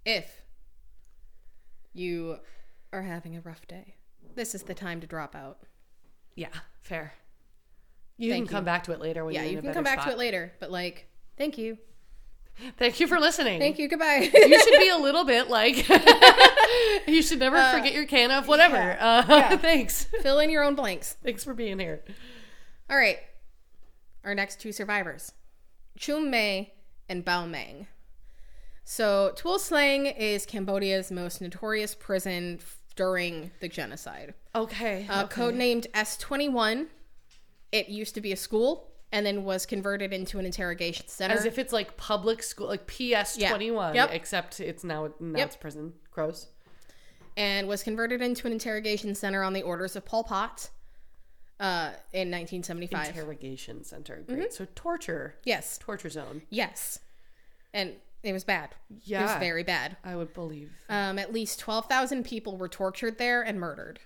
[0.05, 0.43] If
[1.97, 2.39] you
[2.93, 3.95] are having a rough day,
[4.35, 5.59] this is the time to drop out.
[6.35, 6.49] yeah
[6.81, 7.15] fair
[8.19, 8.67] you Thank can come you.
[8.67, 10.07] back to it later when Yeah, you can come back spot.
[10.09, 11.77] to it later, but like, thank you.
[12.79, 13.89] thank you for listening Thank you.
[13.89, 14.31] Goodbye.
[14.33, 15.87] you should be a little bit like
[17.07, 18.77] you should never forget your can of whatever.
[18.77, 19.57] yeah, uh, yeah.
[19.59, 20.05] Thanks.
[20.23, 21.17] Fill in your own blanks.
[21.23, 22.03] Thanks for being here.
[22.89, 23.19] All right.
[24.25, 25.33] Our next two survivors
[25.99, 26.73] Chum Mey
[27.11, 27.87] and Bou Meng.
[28.89, 34.35] So, Tuol Sleng is Cambodia's most notorious prison f- during the genocide.
[34.55, 35.07] Okay.
[35.11, 36.87] Uh, Codenamed S21,
[37.73, 41.35] it used to be a school and then was converted into an interrogation center.
[41.35, 44.11] As if it's like public school, like PS twenty one, Yep.
[44.13, 45.47] except it's now now Yep.
[45.49, 45.93] it's prison.
[46.13, 46.47] Gross.
[47.37, 50.71] and was converted into an interrogation center on the orders of Pol Pot
[51.61, 53.09] uh, in 1975.
[53.09, 54.23] Interrogation center.
[54.27, 54.53] Great.
[54.55, 55.77] So torture, yes.
[55.77, 56.43] torture zone.
[56.51, 57.01] Yes.
[57.75, 58.71] And it was bad.
[59.05, 59.21] Yeah.
[59.21, 59.97] It was very bad.
[60.05, 64.01] I would believe Um, at least 12,000 people were tortured there and murdered.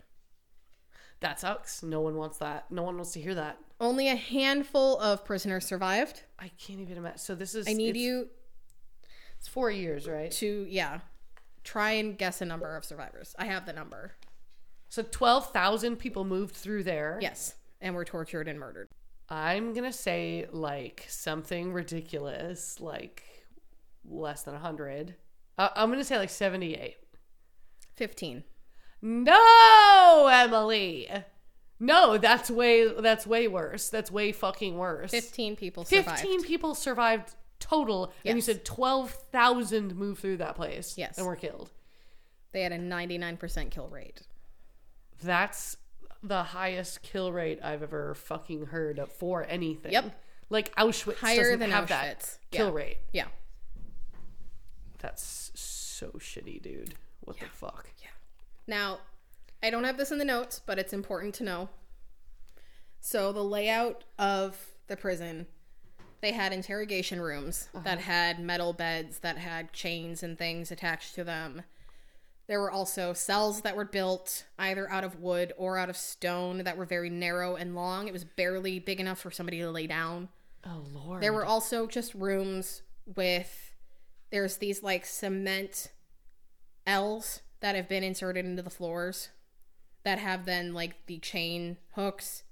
[1.21, 1.83] that sucks.
[1.83, 2.71] No one wants that.
[2.71, 3.59] No one wants to hear that.
[3.79, 6.23] Only a handful of prisoners survived.
[6.39, 7.19] I can't even imagine.
[7.19, 7.69] So this is.
[7.69, 8.29] I need it's- you
[9.39, 10.31] It's four years, right?
[10.33, 11.01] to, yeah,
[11.65, 13.35] try and guess a number of survivors.
[13.39, 14.17] I have the number.
[14.91, 17.19] So twelve thousand people moved through there.
[17.23, 17.55] Yes.
[17.81, 18.89] And were tortured and murdered.
[19.31, 23.23] I'm gonna say like something ridiculous, like
[24.11, 25.15] less than hundred.
[25.57, 26.97] Uh, I'm gonna say like seventy-eight.
[27.97, 28.45] 15.
[29.03, 31.09] No, Emily.
[31.79, 33.89] No, that's way that's way worse.
[33.89, 35.11] That's way fucking worse.
[35.11, 36.21] 15 people survived.
[36.21, 38.47] 15 people survived total, and you Yes.
[38.47, 41.19] said 12,000 moved through that place Yes.
[41.19, 41.71] and were killed.
[42.53, 44.23] They had a 99% kill rate.
[45.23, 45.77] That's
[46.23, 49.93] the highest kill rate I've ever fucking heard of for anything.
[49.93, 50.15] Yep.
[50.51, 51.89] Like Auschwitz Higher doesn't than have Auschwitz.
[51.89, 52.73] that kill Yeah.
[52.75, 52.99] rate.
[53.13, 53.29] Yeah.
[55.01, 56.95] That's so shitty, dude.
[57.21, 57.89] What the fuck?
[58.01, 58.09] Yeah.
[58.67, 58.99] Now,
[59.63, 61.69] I don't have this in the notes, but it's important to know.
[63.01, 65.47] So, the layout of the prison,
[66.21, 68.13] they had interrogation rooms that uh-huh.
[68.13, 71.63] had metal beds that had chains and things attached to them.
[72.47, 76.65] There were also cells that were built either out of wood or out of stone
[76.65, 78.09] that were very narrow and long.
[78.09, 80.29] It was barely big enough for somebody to lay down.
[80.67, 81.23] Oh lord.
[81.23, 82.83] There were also just rooms
[83.15, 83.70] with
[84.31, 85.91] there's these like cement
[86.87, 89.29] L's that have been inserted into the floors
[90.05, 92.43] that have then like the chain hooks.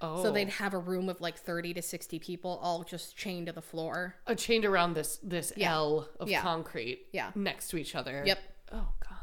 [0.00, 0.22] oh.
[0.22, 3.52] So they'd have a room of like 30 to 60 people all just chained to
[3.52, 4.16] the floor.
[4.26, 5.72] uh, chained around this this Yeah.
[5.74, 6.42] L of Yeah.
[6.42, 7.06] concrete.
[7.12, 7.30] Yeah.
[7.34, 8.22] Next to each other.
[8.26, 8.38] Yep.
[8.72, 9.18] Oh god.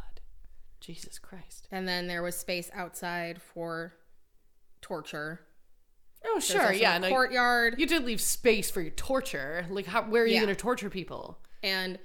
[0.80, 1.68] Jesus Christ.
[1.72, 3.94] And then there was space outside for
[4.82, 5.42] torture.
[6.26, 6.98] Oh sure, yeah.
[6.98, 9.66] a courtyard you did leave space for your torture.
[9.70, 10.04] Like, how?
[10.04, 10.42] Where are you Yeah.
[10.42, 11.40] going to torture people?
[11.64, 12.00] And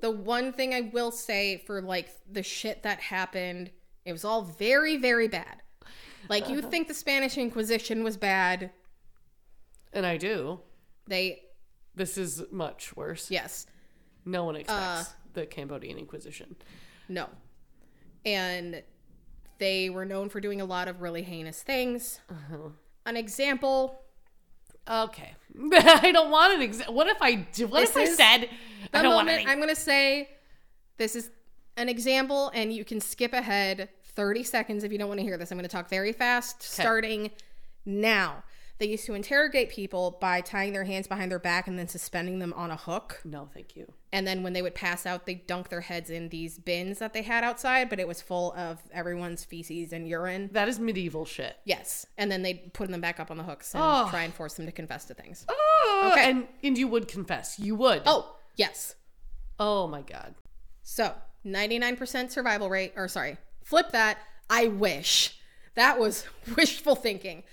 [0.00, 3.70] the one thing I will say for like the shit that happened,
[4.04, 5.62] it was all very very bad.
[6.28, 8.70] Like you think the Spanish Inquisition was bad,
[9.92, 10.60] And I do.
[11.08, 11.42] they
[11.94, 13.30] This is much worse.
[13.30, 13.66] yes.
[14.24, 16.54] No one expects Uh, the Cambodian Inquisition.
[17.08, 17.28] No.
[18.24, 18.82] And
[19.58, 22.20] they were known for doing a lot of really heinous things.
[23.04, 24.01] An example
[24.88, 25.34] Okay.
[25.72, 26.94] I don't want an example.
[26.94, 27.66] What if I do?
[27.66, 28.48] What This if I said
[28.90, 29.50] the I don't want moment any?
[29.50, 30.30] I'm going to say
[30.98, 31.30] this is
[31.76, 35.36] an example, and you can skip ahead 30 seconds if you don't want to hear
[35.36, 35.50] this.
[35.50, 37.30] I'm going to talk very fast, starting
[37.84, 38.42] now.
[38.82, 42.40] They used to interrogate people by tying their hands behind their back and then suspending
[42.40, 43.20] them on a hook.
[43.24, 43.86] No, thank you.
[44.12, 47.12] And then when they would pass out, they dunk their heads in these bins that
[47.12, 50.50] they had outside, but it was full of everyone's feces and urine.
[50.50, 51.58] That is medieval shit.
[51.64, 54.08] Yes, and then they'd put them back up on the hooks and Oh.
[54.10, 55.46] try and force them to confess to things.
[55.48, 56.28] Oh, Okay.
[56.28, 57.60] and and you would confess.
[57.60, 58.02] You would.
[58.04, 58.96] Oh, yes.
[59.60, 60.34] Oh my god.
[60.82, 61.14] So,
[61.46, 64.18] 99% survival rate, or sorry, flip that.
[64.50, 65.38] I wish.
[65.76, 66.24] That was
[66.56, 67.44] wishful thinking.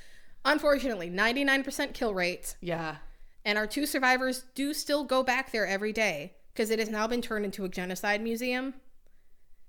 [0.49, 2.97] Unfortunately, 99% kill rate, Yeah.
[3.45, 7.05] and our two survivors do still go back there every day because it has now
[7.07, 8.73] been turned into a genocide museum.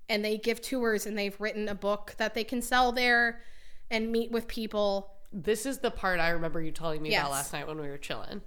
[0.09, 3.41] And they give tours and they've written a book that they can sell there
[3.89, 5.13] and meet with people.
[5.31, 7.21] This is the part I remember you telling me Yes.
[7.21, 8.41] about last night when we were chilling.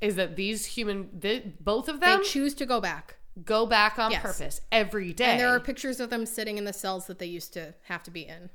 [0.00, 3.16] Is that these human, th- both of They them, choose to go back.
[3.44, 4.22] go back on Yes.
[4.22, 5.26] purpose every day.
[5.26, 8.02] And there are pictures of them sitting in the cells that they used to have
[8.04, 8.50] to be in.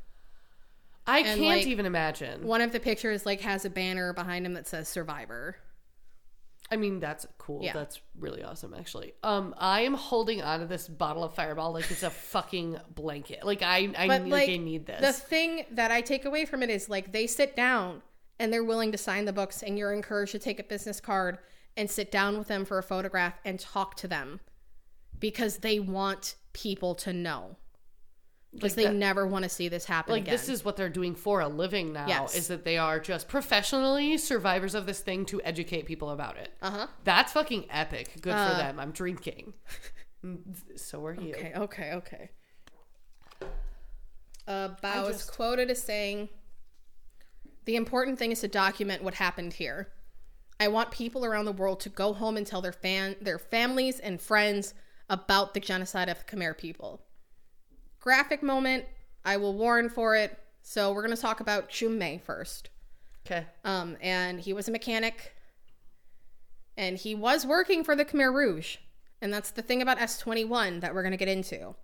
[1.06, 2.46] I and, can't like, even imagine.
[2.46, 5.58] One of the pictures like has a banner behind him that says survivor.
[6.72, 7.62] I mean, that's cool.
[7.62, 7.74] Yeah.
[7.74, 9.14] That's really awesome, actually.
[9.22, 13.46] Um, I am holding onto this bottle of Fireball like it's a fucking blanket.
[13.46, 15.02] Like I, I But need, like I need this.
[15.02, 18.02] the thing that I take away from it is like they sit down
[18.40, 21.38] and they're willing to sign the books and you're encouraged to take a business card
[21.76, 24.40] and sit down with them for a photograph and talk to them
[25.20, 27.58] because they want people to know.
[28.54, 30.32] Because they that- never want to see this happen like again.
[30.34, 32.08] this is what they're doing for a living now.
[32.08, 32.36] Yes.
[32.36, 36.50] Is that they are just professionally survivors of this thing to educate people about it.
[36.62, 36.88] uh-huh.
[37.04, 38.22] That's fucking epic.
[38.22, 38.80] Good Uh, for them.
[38.80, 39.54] I'm drinking.
[40.76, 41.34] so are you.
[41.34, 42.30] Okay, okay, okay.
[44.48, 46.30] Uh, Bou is quoted as saying,
[47.66, 49.90] The important thing is to document what happened here.
[50.60, 54.00] I want people around the world to go home and tell their fan their families
[54.00, 54.74] and friends
[55.10, 57.02] about the genocide of the Khmer people.
[58.04, 58.84] Graphic moment,
[59.24, 60.38] I will warn for it.
[60.62, 62.70] So we're gonna talk about Chum first.
[63.26, 63.46] Okay.
[63.64, 65.34] Um, and he was a mechanic.
[66.76, 68.78] And he was working for the Khmer Rouge.
[69.22, 71.76] And that's the thing about S21 that we're going to get into.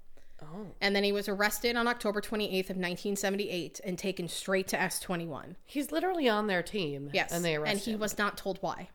[0.41, 0.67] Oh.
[0.81, 5.55] And then he was arrested on October 28th of 1978 and taken straight to S21.
[5.65, 7.09] He's literally on their team.
[7.13, 7.31] Yes.
[7.31, 7.77] And they arrested him.
[7.77, 7.99] And he him.
[7.99, 8.89] was not told why.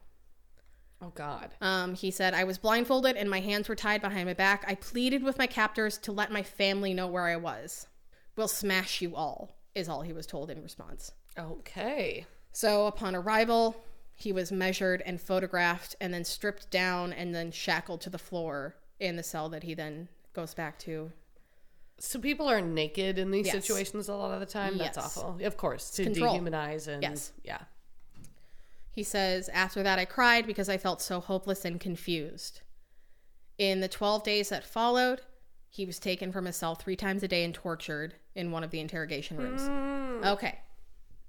[1.05, 1.51] Oh God.
[1.61, 4.65] Um, he said, I was blindfolded and my hands were tied behind my back.
[4.67, 7.89] I pleaded with my captors to let my family know where I was.
[8.37, 11.13] We'll smash you all, is all he was told in response.
[11.39, 12.25] Okay.
[12.53, 13.85] So upon arrival,
[14.15, 18.77] he was measured and photographed and then stripped down and then shackled to the floor
[18.99, 21.13] in the cell that he then goes back to.
[21.99, 23.65] So people are naked in these Yes.
[23.67, 24.79] situations a lot of the time.
[24.79, 25.17] That's Yes.
[25.19, 25.39] awful.
[25.45, 26.39] Of course, to control.
[26.39, 27.33] dehumanize and Yes.
[27.45, 27.59] yeah.
[28.95, 32.61] He says, After that, I cried because I felt so hopeless and confused.
[33.59, 35.21] In the 12 days that followed,
[35.69, 38.71] he was taken from his cell three times a day and tortured in one of
[38.71, 39.63] the interrogation rooms.
[39.63, 40.25] Mm.
[40.33, 40.59] Okay.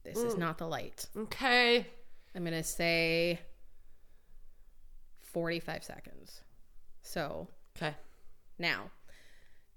[0.03, 1.07] This is not the light.
[1.17, 1.87] Okay.
[2.35, 3.39] I'm going to say
[5.21, 6.41] 45 seconds.
[7.01, 7.95] So Okay.
[8.59, 8.91] now,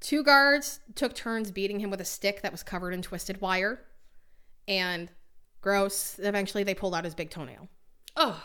[0.01, 3.81] two guards took turns beating him with a stick that was covered in twisted wire.
[4.67, 5.11] And
[5.63, 7.69] gross, eventually they pulled out his big toenail.
[8.19, 8.45] Oh,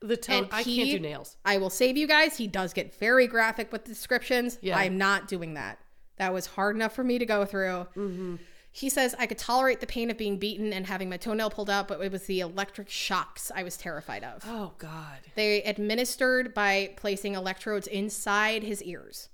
[0.00, 0.32] the toe.
[0.32, 1.36] And I he- can't do nails.
[1.44, 2.36] I will save you guys.
[2.36, 4.58] He does get very graphic with the descriptions.
[4.62, 4.78] Yeah.
[4.78, 5.78] I'm not doing that.
[6.16, 7.86] That was hard enough for me to go through.
[7.96, 8.36] Mm-hmm.
[8.70, 11.70] He says, I could tolerate the pain of being beaten and having my toenail pulled
[11.70, 14.42] out, but it was the electric shocks I was terrified of.
[14.46, 15.18] Oh God.
[15.34, 19.30] They administered by placing electrodes inside his ears.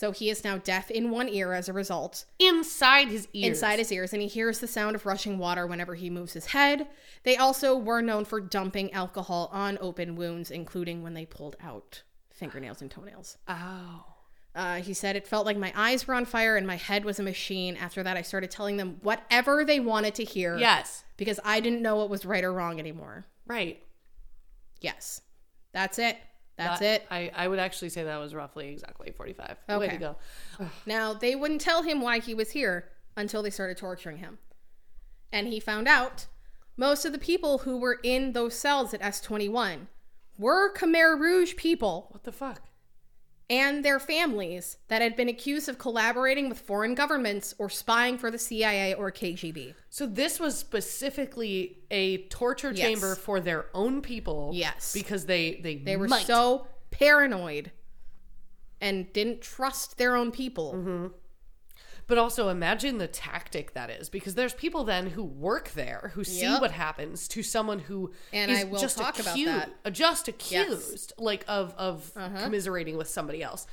[0.00, 3.48] So he is now deaf in one ear as a result, Inside his ears.
[3.48, 6.46] inside his ears, and he hears the sound of rushing water whenever he moves his
[6.46, 6.86] head.
[7.22, 12.02] They also were known for dumping alcohol on open wounds, including when they pulled out
[12.30, 13.36] fingernails and toenails.
[13.46, 14.06] Oh.
[14.54, 17.18] Uh, he said, It felt like my eyes were on fire and my head was
[17.18, 17.76] a machine.
[17.76, 21.04] After that, I started telling them whatever they wanted to hear Yes.
[21.18, 23.26] because I didn't know what was right or wrong anymore.
[23.46, 23.82] Right.
[24.80, 25.20] Yes.
[25.72, 26.16] That's it.
[26.60, 27.06] That's That- it.
[27.10, 29.56] I, I would actually say that was roughly exactly 45.
[29.78, 30.16] Way to go.
[30.86, 34.38] Now, they wouldn't tell him why he was here until they started torturing him.
[35.32, 36.26] And he found out
[36.76, 39.86] most of the people who were in those cells at S21
[40.38, 42.62] were Khmer Rouge people What the fuck?
[43.50, 48.30] And their families that had been accused of collaborating with foreign governments or spying for
[48.30, 49.74] the CIA or KGB.
[49.90, 52.86] So this was specifically a torture Yes.
[52.86, 54.52] chamber for their own people.
[54.54, 54.92] Yes.
[54.94, 56.26] Because they they They were might.
[56.26, 57.72] so paranoid
[58.80, 60.72] and didn't trust their own people.
[60.74, 61.06] Mm-hmm.
[62.10, 66.24] But also imagine the tactic that is, because there's people then who work there who
[66.24, 66.60] see Yep.
[66.60, 69.70] what happens to someone who And is I will just talk about accused, that.
[69.84, 72.42] uh, just accused, like of of Uh-huh.
[72.44, 73.66] commiserating with somebody else.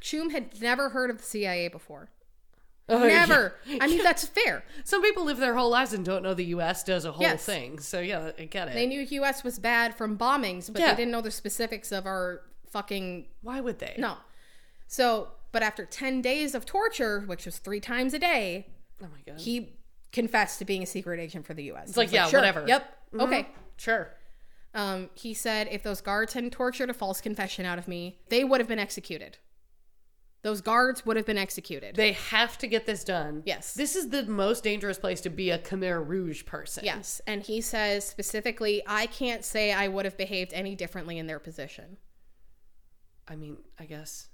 [0.00, 2.08] Chum had never heard of the CIA before.
[2.88, 3.26] Oh, yeah.
[3.26, 3.54] Never.
[3.80, 4.64] I mean, that's fair.
[4.84, 6.82] Some people live their whole lives and don't know the U.S.
[6.82, 7.44] does a whole Yes.
[7.44, 7.78] thing.
[7.78, 8.74] So yeah, I get it.
[8.74, 9.44] They knew U.S.
[9.44, 10.90] was bad from bombings, but Yeah.
[10.90, 12.40] they didn't know the specifics of our
[12.70, 13.94] fucking Why would they?
[13.98, 14.16] no.
[14.88, 18.66] So, but after ten days of torture, which was three times a day,
[19.02, 19.40] Oh my god.
[19.40, 19.76] he
[20.10, 21.88] confessed to being a secret agent for the U.S.
[21.90, 22.64] It's like, yeah, whatever.
[22.66, 22.98] Yep.
[23.14, 23.20] Mm-hmm.
[23.20, 23.48] Okay.
[23.76, 24.14] sure.
[24.74, 28.42] Um, he said if those guards hadn't tortured a false confession out of me, they
[28.42, 29.38] would have been executed.
[30.42, 31.94] Those guards would have been executed.
[31.94, 33.42] They have to get this done.
[33.46, 33.74] Yes.
[33.74, 36.84] This is the most dangerous place to be a Khmer Rouge person.
[36.84, 41.26] yes, and he says specifically, I can't say I would have behaved any differently in
[41.28, 41.96] their position.
[43.28, 44.28] I mean, I guess.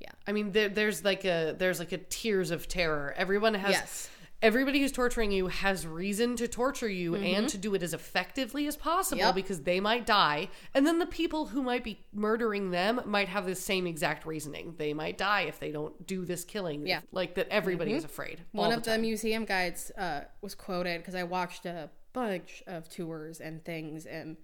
[0.00, 0.10] Yeah.
[0.26, 3.14] I mean, there, there's like a there's like a tears of terror.
[3.16, 3.72] Everyone has.
[3.72, 4.10] Yes.
[4.42, 8.66] Everybody who's torturing you has reason to torture you and to do it as effectively
[8.66, 9.28] as possible Mm-hmm.
[9.28, 9.34] Yep.
[9.34, 10.50] because they might die.
[10.74, 14.74] And then the people who might be murdering them might have the same exact reasoning.
[14.76, 16.86] They might die if they don't do this killing.
[16.86, 16.98] Yeah.
[16.98, 17.16] Mm-hmm.
[17.16, 18.42] Like that everybody is afraid.
[18.52, 22.62] One all of the the museum guides uh, was quoted because I watched a bunch
[22.66, 24.36] of tours and things, and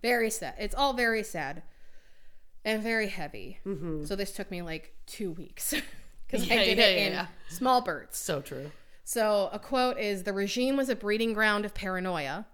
[0.00, 0.54] very sad.
[0.58, 1.62] It's all very sad
[2.64, 3.58] and very heavy.
[3.66, 4.04] Mm-hmm.
[4.04, 5.74] So this took me like two weeks
[6.26, 7.26] because Yeah, I did yeah, it in yeah.
[7.48, 8.18] small bursts.
[8.18, 8.70] So true.
[9.04, 12.46] So a quote is: "The regime was a breeding ground of paranoia.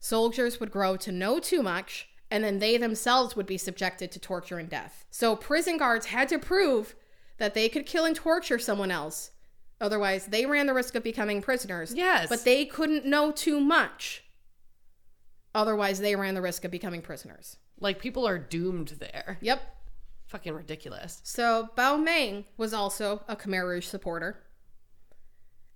[0.00, 4.18] Soldiers would grow to know too much." And then they themselves would be subjected to
[4.18, 5.04] torture and death.
[5.10, 6.96] So prison guards had to prove
[7.38, 9.30] that they could kill and torture someone else.
[9.80, 11.94] Otherwise, they ran the risk of becoming prisoners.
[11.94, 12.28] Yes.
[12.28, 14.23] But they couldn't know too much.
[15.54, 17.56] Otherwise, they ran the risk of becoming prisoners.
[17.80, 19.38] Like people are doomed there.
[19.40, 19.62] Yep.
[20.26, 21.20] Fucking ridiculous.
[21.22, 24.42] So Bou Meng was also a Khmer Rouge supporter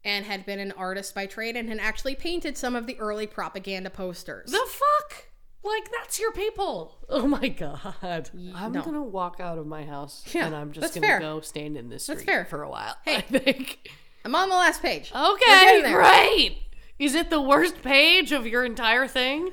[0.05, 3.27] and had been an artist by trade and had actually painted some of the early
[3.27, 4.51] propaganda posters.
[4.51, 5.27] The fuck?
[5.63, 6.97] Like that's your people.
[7.09, 8.31] Oh my god.
[8.55, 8.83] I'm no.
[8.83, 11.21] gonna walk out of my house Yeah, and I'm just gonna fair.
[11.21, 12.45] go stand in this street fair.
[12.45, 12.97] for a while.
[13.05, 13.17] Hey.
[13.17, 13.91] I think.
[14.25, 15.13] I'm on the last page.
[15.15, 16.59] Okay, getting great.
[16.99, 19.51] Is it the worst page of your entire thing?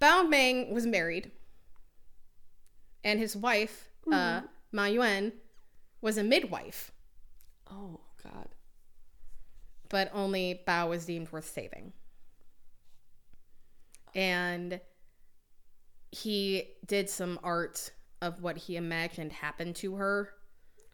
[0.00, 1.30] Bou Meng was married,
[3.04, 4.42] and his wife, uh,
[4.72, 5.32] Ma Yuan,
[6.00, 6.92] was a midwife,
[7.70, 8.48] Oh god.
[9.88, 11.92] but only Bou was deemed worth saving.
[14.14, 14.80] And
[16.10, 17.90] he did some art
[18.22, 20.30] of what he imagined happened to her.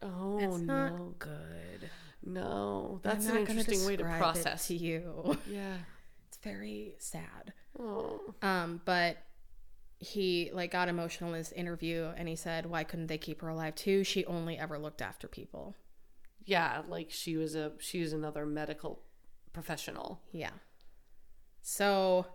[0.01, 1.15] Oh It's no.
[1.19, 1.89] good.
[2.23, 2.99] No.
[3.03, 4.67] That's an not interesting way to process.
[4.67, 5.37] to you.
[5.49, 5.77] Yeah.
[6.27, 7.53] It's very sad.
[7.79, 8.33] Oh.
[8.41, 9.17] Um, but
[9.99, 13.49] he like got emotional in his interview and he said, Why couldn't they keep her
[13.49, 14.03] alive too?
[14.03, 15.75] She only ever looked after people.
[16.45, 19.01] Yeah, like she was a she was another medical
[19.53, 20.21] professional.
[20.31, 20.51] Yeah.
[21.61, 22.27] So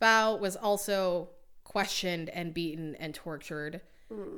[0.00, 1.30] Bou was also
[1.64, 3.80] questioned and beaten and tortured.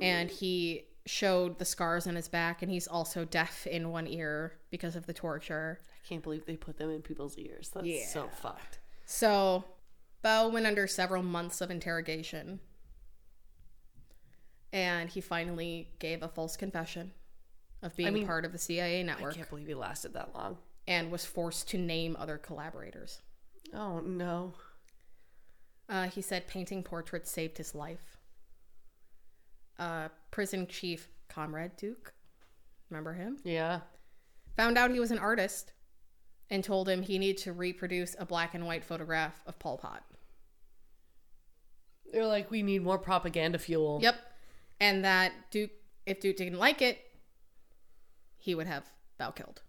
[0.01, 4.57] And he showed the scars on his back, and he's also deaf in one ear
[4.69, 5.79] because of the torture.
[5.87, 7.69] I can't believe they put them in people's ears.
[7.73, 8.05] That's Yeah.
[8.07, 8.79] so fucked.
[9.11, 9.65] So,
[10.21, 12.61] Bell went under several months of interrogation.
[14.71, 17.11] And he finally gave a false confession
[17.83, 19.33] of being mean, part of the CIA network.
[19.33, 20.57] I can't believe he lasted that long.
[20.87, 23.21] and was forced to name other collaborators.
[23.73, 24.53] Oh no.
[25.89, 28.17] Uh, he said painting portraits saved his life.
[29.77, 32.13] Uh, prison chief Comrade Duke,
[32.89, 33.39] remember him?
[33.43, 33.81] Yeah.
[34.55, 35.73] Found out he was an artist
[36.51, 40.03] and told him he needed to reproduce a black and white photograph of Pol Pot.
[42.11, 43.99] They're like, we need more propaganda fuel.
[44.03, 44.15] Yep.
[44.81, 45.71] And that Duke,
[46.05, 46.99] if Duke didn't like it,
[48.37, 48.83] he would have
[49.17, 49.61] Bou killed.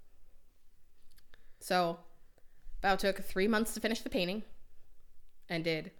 [1.61, 1.99] So,
[2.81, 4.43] Bou took three months to finish the painting
[5.49, 5.93] and did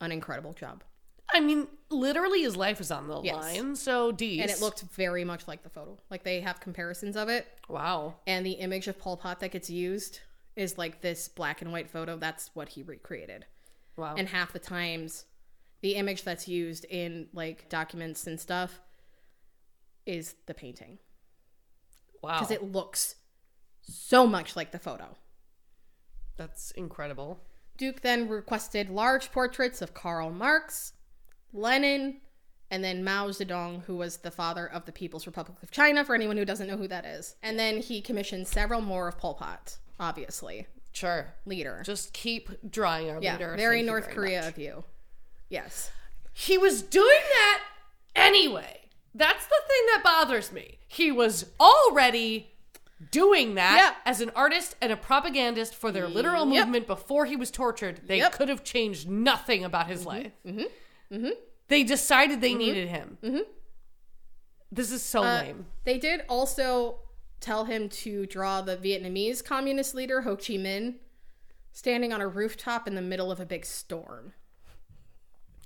[0.00, 0.82] an incredible job.
[1.32, 3.34] I mean, literally his life is on the Yes.
[3.36, 3.76] line.
[3.76, 4.40] So Dees.
[4.42, 5.98] And it looked very much like the photo.
[6.10, 7.46] Like they have comparisons of it.
[7.68, 8.16] Wow.
[8.26, 10.20] And the image of Pol Pot that gets used
[10.56, 12.16] is like this black and white photo.
[12.16, 13.46] That's what he recreated.
[13.96, 14.14] Wow.
[14.16, 15.24] And half the times,
[15.80, 18.80] the image that's used in like documents and stuff
[20.06, 20.98] is the painting.
[22.22, 22.34] wow.
[22.38, 23.16] because it looks
[23.82, 25.16] so much like the photo.
[26.36, 27.40] That's incredible.
[27.76, 30.92] Duke then requested large portraits of Karl Marx,
[31.52, 32.20] Lenin,
[32.70, 36.14] and then Mao Zedong, who was the father of the People's Republic of China, for
[36.14, 37.36] anyone who doesn't know who that is.
[37.42, 41.34] And then he commissioned several more of Pol Pot, obviously, Sure.
[41.44, 41.82] leader.
[41.84, 43.54] Just keep drawing our yeah, leader.
[43.56, 44.52] very Thank North very Korea much.
[44.52, 44.84] of you.
[45.48, 45.90] Yes.
[46.32, 47.62] He was doing that
[48.16, 48.80] anyway.
[49.14, 50.78] That's the thing that bothers me.
[50.88, 52.48] He was already
[53.10, 54.10] doing that Yeah.
[54.10, 56.66] as an artist and a propagandist for their literal Yep.
[56.66, 58.00] movement before he was tortured.
[58.06, 58.32] They Yep.
[58.32, 60.32] could have changed nothing about his life.
[60.46, 60.64] Mm-hmm.
[61.68, 63.18] They decided they needed him.
[63.22, 63.40] Mm-hmm.
[64.70, 65.66] This is so Uh, lame.
[65.84, 67.00] They did also
[67.40, 70.96] tell him to draw the Vietnamese communist leader Ho Chi Minh
[71.72, 74.32] standing on a rooftop in the middle of a big storm.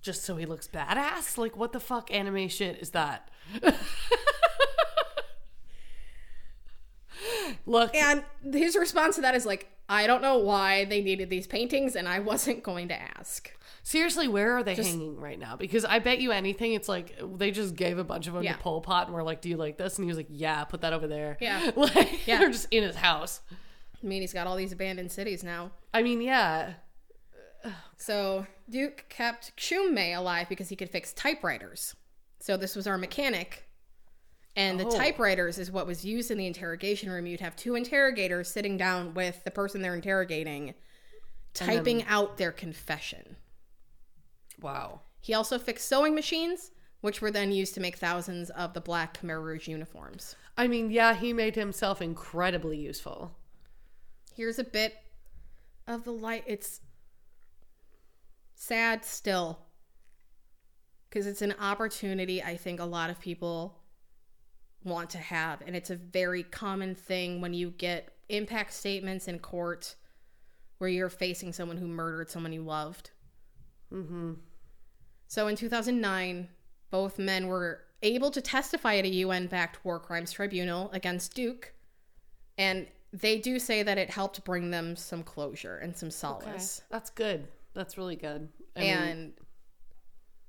[0.00, 1.36] Just so he looks badass?
[1.36, 3.28] Like, what the fuck anime shit is that?
[7.66, 8.22] Look, And
[8.52, 12.08] his response to that is like, I don't know why they needed these paintings, and
[12.08, 13.50] I wasn't going to ask.
[13.86, 15.54] Seriously, where are they hanging right now?
[15.54, 18.54] Because I bet you anything, it's like they just gave a bunch of them Yeah.
[18.54, 20.64] to Pol Pot and were like, "Do you like this?" And he was like, "Yeah,
[20.64, 21.70] put that over there." Yeah.
[21.76, 22.38] like Yeah.
[22.40, 23.42] they're just in his house.
[23.52, 25.70] I mean, he's got all these abandoned cities now.
[25.94, 26.74] I mean, yeah,
[27.96, 31.94] So Duke kept Chum alive because he could fix typewriters.
[32.40, 33.68] So this was our mechanic.
[34.56, 34.90] And the Oh.
[34.90, 37.26] typewriters is what was used in the interrogation room.
[37.26, 40.74] You'd have two interrogators sitting down with the person they're interrogating,
[41.54, 43.36] typing out their confession.
[44.60, 45.00] Wow.
[45.20, 49.20] He also fixed sewing machines, which were then used to make thousands of the black
[49.20, 50.36] Khmer Rouge uniforms.
[50.56, 53.36] I mean, yeah, he made himself incredibly useful.
[54.34, 54.96] Here's a bit
[55.86, 56.44] of the light.
[56.46, 56.80] It's
[58.54, 59.60] sad still.
[61.08, 63.78] Because it's an opportunity I think a lot of people
[64.84, 65.62] want to have.
[65.66, 69.94] And it's a very common thing when you get impact statements in court
[70.78, 73.10] where you're facing someone who murdered someone you loved.
[73.92, 74.34] Mm-hmm.
[75.28, 76.48] So in 2009,
[76.90, 81.72] both men were able to testify at a UN backed war crimes tribunal against Duke.
[82.58, 86.82] And they do say that it helped bring them some closure and some solace.
[86.90, 87.48] That's good.
[87.74, 88.48] That's really good.
[88.74, 89.32] I mean, And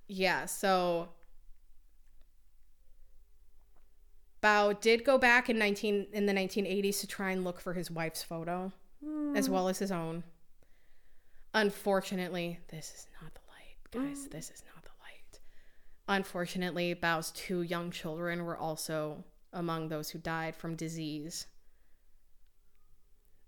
[0.07, 1.09] yeah, so
[4.41, 7.89] Bou did go back in 19 in the 1980s to try and look for his
[7.91, 8.71] wife's photo
[9.35, 10.23] as well as his own.
[11.57, 14.27] Unfortunately, this is not the light, guys.
[14.27, 15.39] This is not the light.
[16.07, 19.23] Unfortunately, Bou's two young children were also
[19.53, 21.47] among those who died from disease.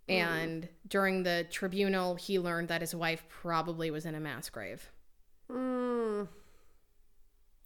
[0.07, 4.89] And during the tribunal, he learned that his wife probably was in a mass grave.
[5.51, 6.27] mm,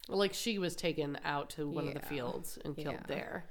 [0.08, 3.06] like she was taken out to one of the fields and killed Yeah.
[3.06, 3.44] there.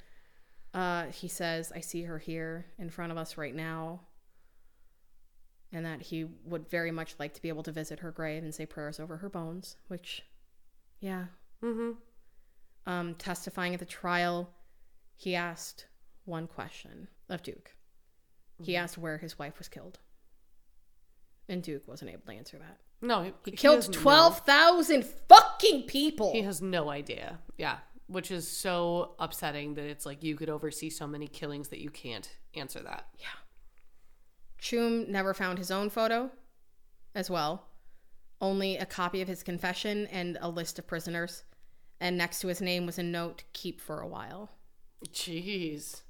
[0.75, 4.01] Uh, he says, I see her here in front of us right now.
[5.73, 8.53] And that he would very much like to be able to visit her grave and
[8.53, 10.21] say prayers over her bones, which,
[10.99, 11.25] yeah.
[11.63, 11.91] Mm-hmm.
[12.85, 14.51] Um, testifying at the trial,
[15.15, 15.87] he asked
[16.25, 17.75] one question of Duke.
[18.61, 19.99] He asked where his wife was killed.
[21.49, 22.77] And Duke wasn't able to answer that.
[23.01, 24.01] No, he, He killed doesn't know.
[24.01, 26.31] 12,000 fucking people.
[26.31, 27.39] He has no idea.
[27.57, 27.77] Yeah.
[28.07, 31.89] Which is so upsetting that it's like you could oversee so many killings that you
[31.89, 33.07] can't answer that.
[34.63, 36.31] Chum never found his own photo
[37.13, 37.67] as well.
[38.39, 41.43] Only a copy of his confession and a list of prisoners.
[41.99, 44.49] and next to his name was a note keep for a while.
[45.09, 46.01] Jeez.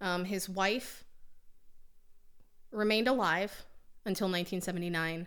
[0.00, 1.04] Um, his wife
[2.72, 3.64] remained alive
[4.04, 5.26] until 1979.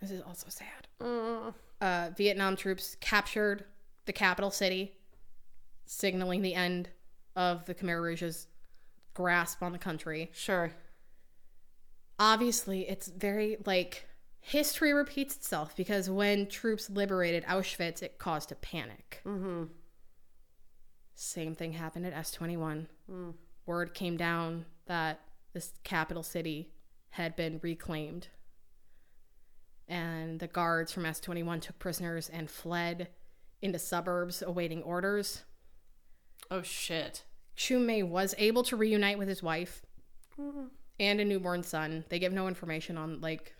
[0.00, 0.88] This is also sad.
[1.00, 1.52] Uh,
[1.82, 3.64] Uh, Vietnam troops captured
[4.04, 4.92] the capital city,
[5.86, 6.90] signaling the end
[7.36, 8.46] of the Khmer Rouge's
[9.14, 10.30] grasp on the country.
[10.34, 10.72] sure.
[12.20, 14.06] Obviously, it's very like
[14.40, 19.22] history repeats itself because when troops liberated Auschwitz, it caused a panic.
[19.24, 19.64] Mm-hmm.
[21.14, 22.88] Same thing happened at S 21.
[23.64, 25.20] Word came down that
[25.54, 26.70] this capital city
[27.10, 28.28] had been reclaimed.
[29.88, 33.08] And the guards from S 21 took prisoners and fled
[33.62, 35.42] into suburbs awaiting orders.
[36.50, 37.24] Oh shit.
[37.56, 39.82] Chum Mey was able to reunite with his wife
[41.00, 42.04] and a newborn son.
[42.10, 43.56] They give no information on like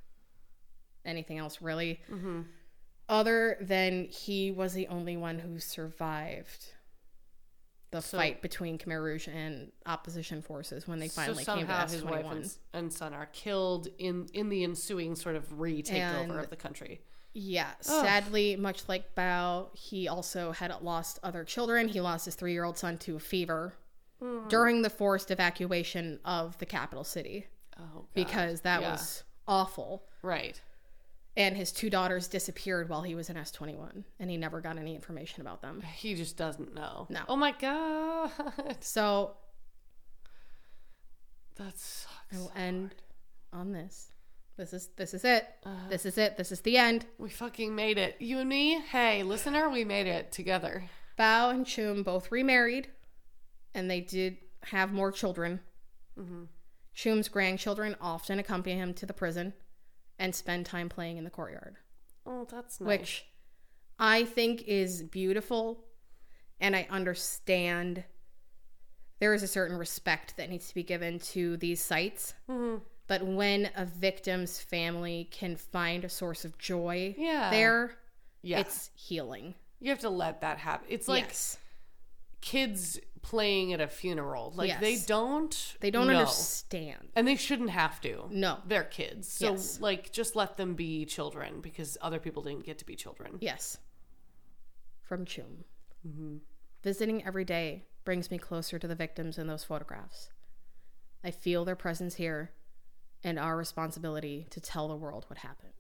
[1.05, 2.43] anything else really, mm-hmm.
[3.09, 6.75] other than he was the only one who survived
[7.91, 11.73] the So- fight between Khmer Rouge and opposition forces when they finally so came to
[11.73, 12.45] S twenty one.
[12.73, 16.57] and, son are killed in in the ensuing sort of retake And- over of the
[16.57, 17.01] country.
[17.33, 21.87] Yeah, sadly, much like Bou, he also had lost other children.
[21.87, 23.73] He lost his three year old son to a fever
[24.49, 27.47] during the forced evacuation of the capital city
[27.79, 28.93] Oh, because that Yeah.
[28.93, 30.05] was awful.
[30.23, 30.61] right.
[31.37, 34.77] And his two daughters disappeared while he was in S 21, and he never got
[34.79, 35.81] any information about them.
[35.81, 37.07] He just doesn't know.
[37.09, 37.21] No.
[37.29, 38.31] Oh my god.
[38.81, 39.37] So
[41.57, 42.11] That I sucks.
[42.33, 42.95] will end
[43.53, 44.09] on this.
[44.57, 45.47] This is this is it.
[45.65, 45.89] Uh.
[45.89, 46.37] this is it.
[46.37, 47.07] This is the end.
[47.19, 48.17] We fucking made it.
[48.19, 48.81] You and me?
[48.81, 50.85] Hey, listener, we made it together.
[51.17, 52.89] Bou and Chum both remarried,
[53.75, 55.61] and they did have more children.
[56.19, 56.45] Mm-hmm.
[56.95, 59.53] Chum's grandchildren often accompany him to the prison
[60.19, 61.77] and spend time playing in the courtyard,
[62.27, 62.87] Oh, that's nice.
[62.99, 63.27] which
[63.99, 65.85] I think is beautiful,
[66.61, 68.05] and I understand
[69.19, 72.35] there is a certain respect that needs to be given to these sites.
[72.49, 72.83] Mhm.
[73.07, 77.51] But when a victim's family can find a source of joy Yeah.
[77.51, 77.97] there,
[78.43, 78.61] yeah.
[78.61, 79.55] it's healing.
[79.83, 80.87] you have to let that happen.
[80.91, 81.57] It's like yes.
[82.41, 84.53] Kids playing at a funeral.
[84.57, 84.81] Like Yes.
[84.81, 86.19] they don't They don't know.
[86.21, 87.11] understand.
[87.15, 88.27] And they shouldn't have to.
[88.31, 88.61] No.
[88.67, 89.29] They're kids.
[89.31, 89.81] So Yes.
[89.81, 93.37] like just let them be children because other people didn't get to be children.
[93.41, 93.77] Yes.
[95.03, 95.65] From Chum.
[96.07, 96.37] Mm-hmm.
[96.83, 100.31] Visiting every day brings me closer to the victims in those photographs.
[101.23, 102.53] I feel their presence here
[103.23, 105.80] and our responsibility to tell the world what happened.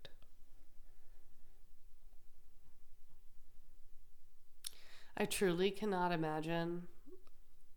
[5.20, 6.84] I truly cannot imagine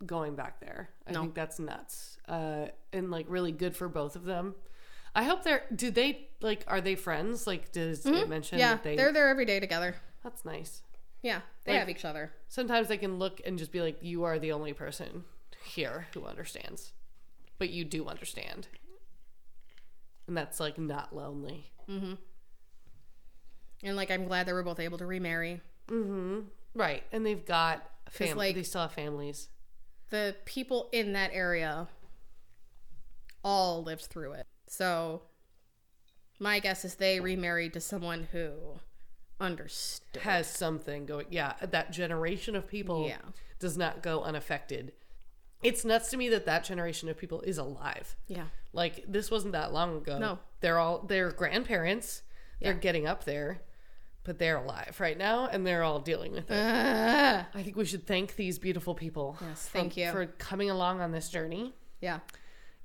[0.05, 0.89] going back there.
[1.05, 1.21] I No.
[1.21, 2.17] think that's nuts.
[2.27, 4.55] Uh, and like really good for both of them.
[5.13, 5.63] I hope they're.
[5.75, 6.63] Do they like?
[6.67, 7.45] Are they friends?
[7.45, 8.59] Like, does it mention Mm-hmm.
[8.59, 8.95] Yeah, that they?
[8.95, 9.95] they're there every day together.
[10.23, 10.81] That's nice.
[11.21, 12.31] Yeah, they Like- have each other.
[12.47, 15.25] Sometimes they can look and just be like, "You are the only person
[15.65, 16.93] here who understands,"
[17.59, 18.67] but you do understand,
[20.27, 21.71] and that's like not lonely.
[21.87, 22.17] And
[23.97, 25.61] like, I'm glad they were both able to remarry.
[26.75, 29.49] Right, and they've got fam- like- they still have families.
[30.09, 31.87] The people in that area
[33.43, 34.47] all lived through it.
[34.67, 35.23] So
[36.39, 38.79] my guess is they remarried to someone who
[39.39, 40.21] understood.
[40.23, 41.27] Has something going.
[41.29, 43.19] Yeah, that generation of people Yeah.
[43.59, 44.93] does not go unaffected.
[45.61, 48.15] It's nuts to me that that generation of people is alive.
[48.27, 48.47] Yeah.
[48.73, 50.17] Like this wasn't that long ago.
[50.19, 50.39] No.
[50.61, 52.23] they're all they're grandparents.
[52.61, 53.61] They're getting up there,
[54.23, 56.57] but they're alive right now, and they're all dealing with it.
[56.57, 57.47] Ah.
[57.53, 59.37] I think we should thank these beautiful people.
[59.41, 60.11] Yes, from- thank you.
[60.11, 61.73] for coming along on this journey.
[62.01, 62.19] yeah.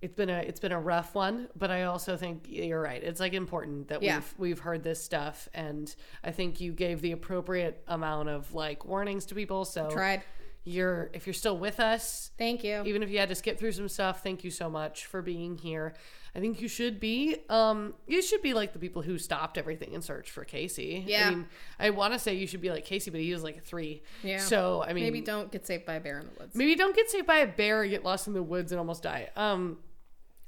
[0.00, 3.02] It's been a it's been a rough one, but I also think you're right.
[3.02, 4.18] It's like important that Yeah.
[4.18, 5.92] we've we've heard this stuff, and
[6.22, 9.64] I think you gave the appropriate amount of like warnings to people.
[9.64, 10.22] So I Tried.
[10.64, 12.82] You're if you're still with us, Thank you.
[12.84, 15.56] even if you had to skip through some stuff, thank you so much for being
[15.58, 15.94] here.
[16.34, 19.94] I think you should be um you should be like the people who stopped everything
[19.94, 21.04] and searched for Casey.
[21.06, 21.26] Yeah.
[21.26, 21.46] I mean,
[21.78, 24.02] I want to say you should be like Casey, but he was like a three.
[24.22, 24.38] Yeah.
[24.38, 26.54] So I mean, Maybe don't get saved by a bear in the woods.
[26.54, 29.30] Maybe don't get saved by a bear get lost in the woods and almost die.
[29.36, 29.78] Um,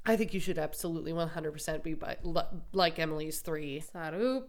[0.05, 2.17] I think you should absolutely 100% be by,
[2.73, 3.83] like Emily's three.
[3.93, 4.45] Sarup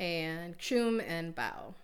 [0.00, 1.74] and Chum and Bou.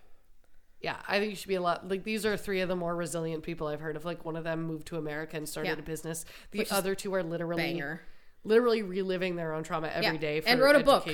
[0.81, 2.95] Yeah, I think you should be a lot like these are three of the more
[2.95, 4.03] resilient people I've heard of.
[4.05, 5.79] Like one of them moved to America and started Yeah.
[5.79, 6.25] a business.
[6.51, 8.01] The Which other two are literally Banger.
[8.43, 11.07] literally reliving their own trauma every Yeah, day for and wrote a book.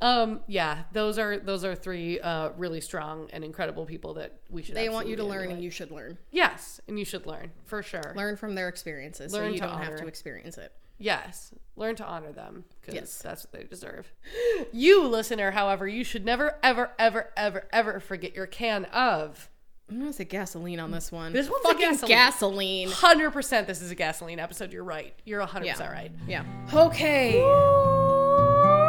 [0.00, 4.62] Um, yeah, those are those are three uh, really strong and incredible people that we
[4.62, 4.76] should.
[4.76, 6.18] They want you to learn and you should learn.
[6.30, 8.12] yes, and you should learn for sure.
[8.14, 10.72] Learn from their experiences so you don't have to experience it.
[10.98, 11.52] Yes.
[11.76, 13.18] Learn to honor them because Yes.
[13.22, 14.12] that's what they deserve.
[14.72, 19.48] You, listener, however, you should never, ever, ever, ever, ever forget your can of.
[19.90, 21.32] I'm gonna say gasoline on this one.
[21.32, 22.88] This one's fucking gasoline.
[22.88, 22.88] gasoline.
[22.88, 24.72] 100% this is a gasoline episode.
[24.72, 25.14] You're right.
[25.24, 26.10] You're 100% right.
[26.26, 26.44] Yeah.
[26.74, 27.32] Okay.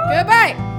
[0.10, 0.76] Goodbye.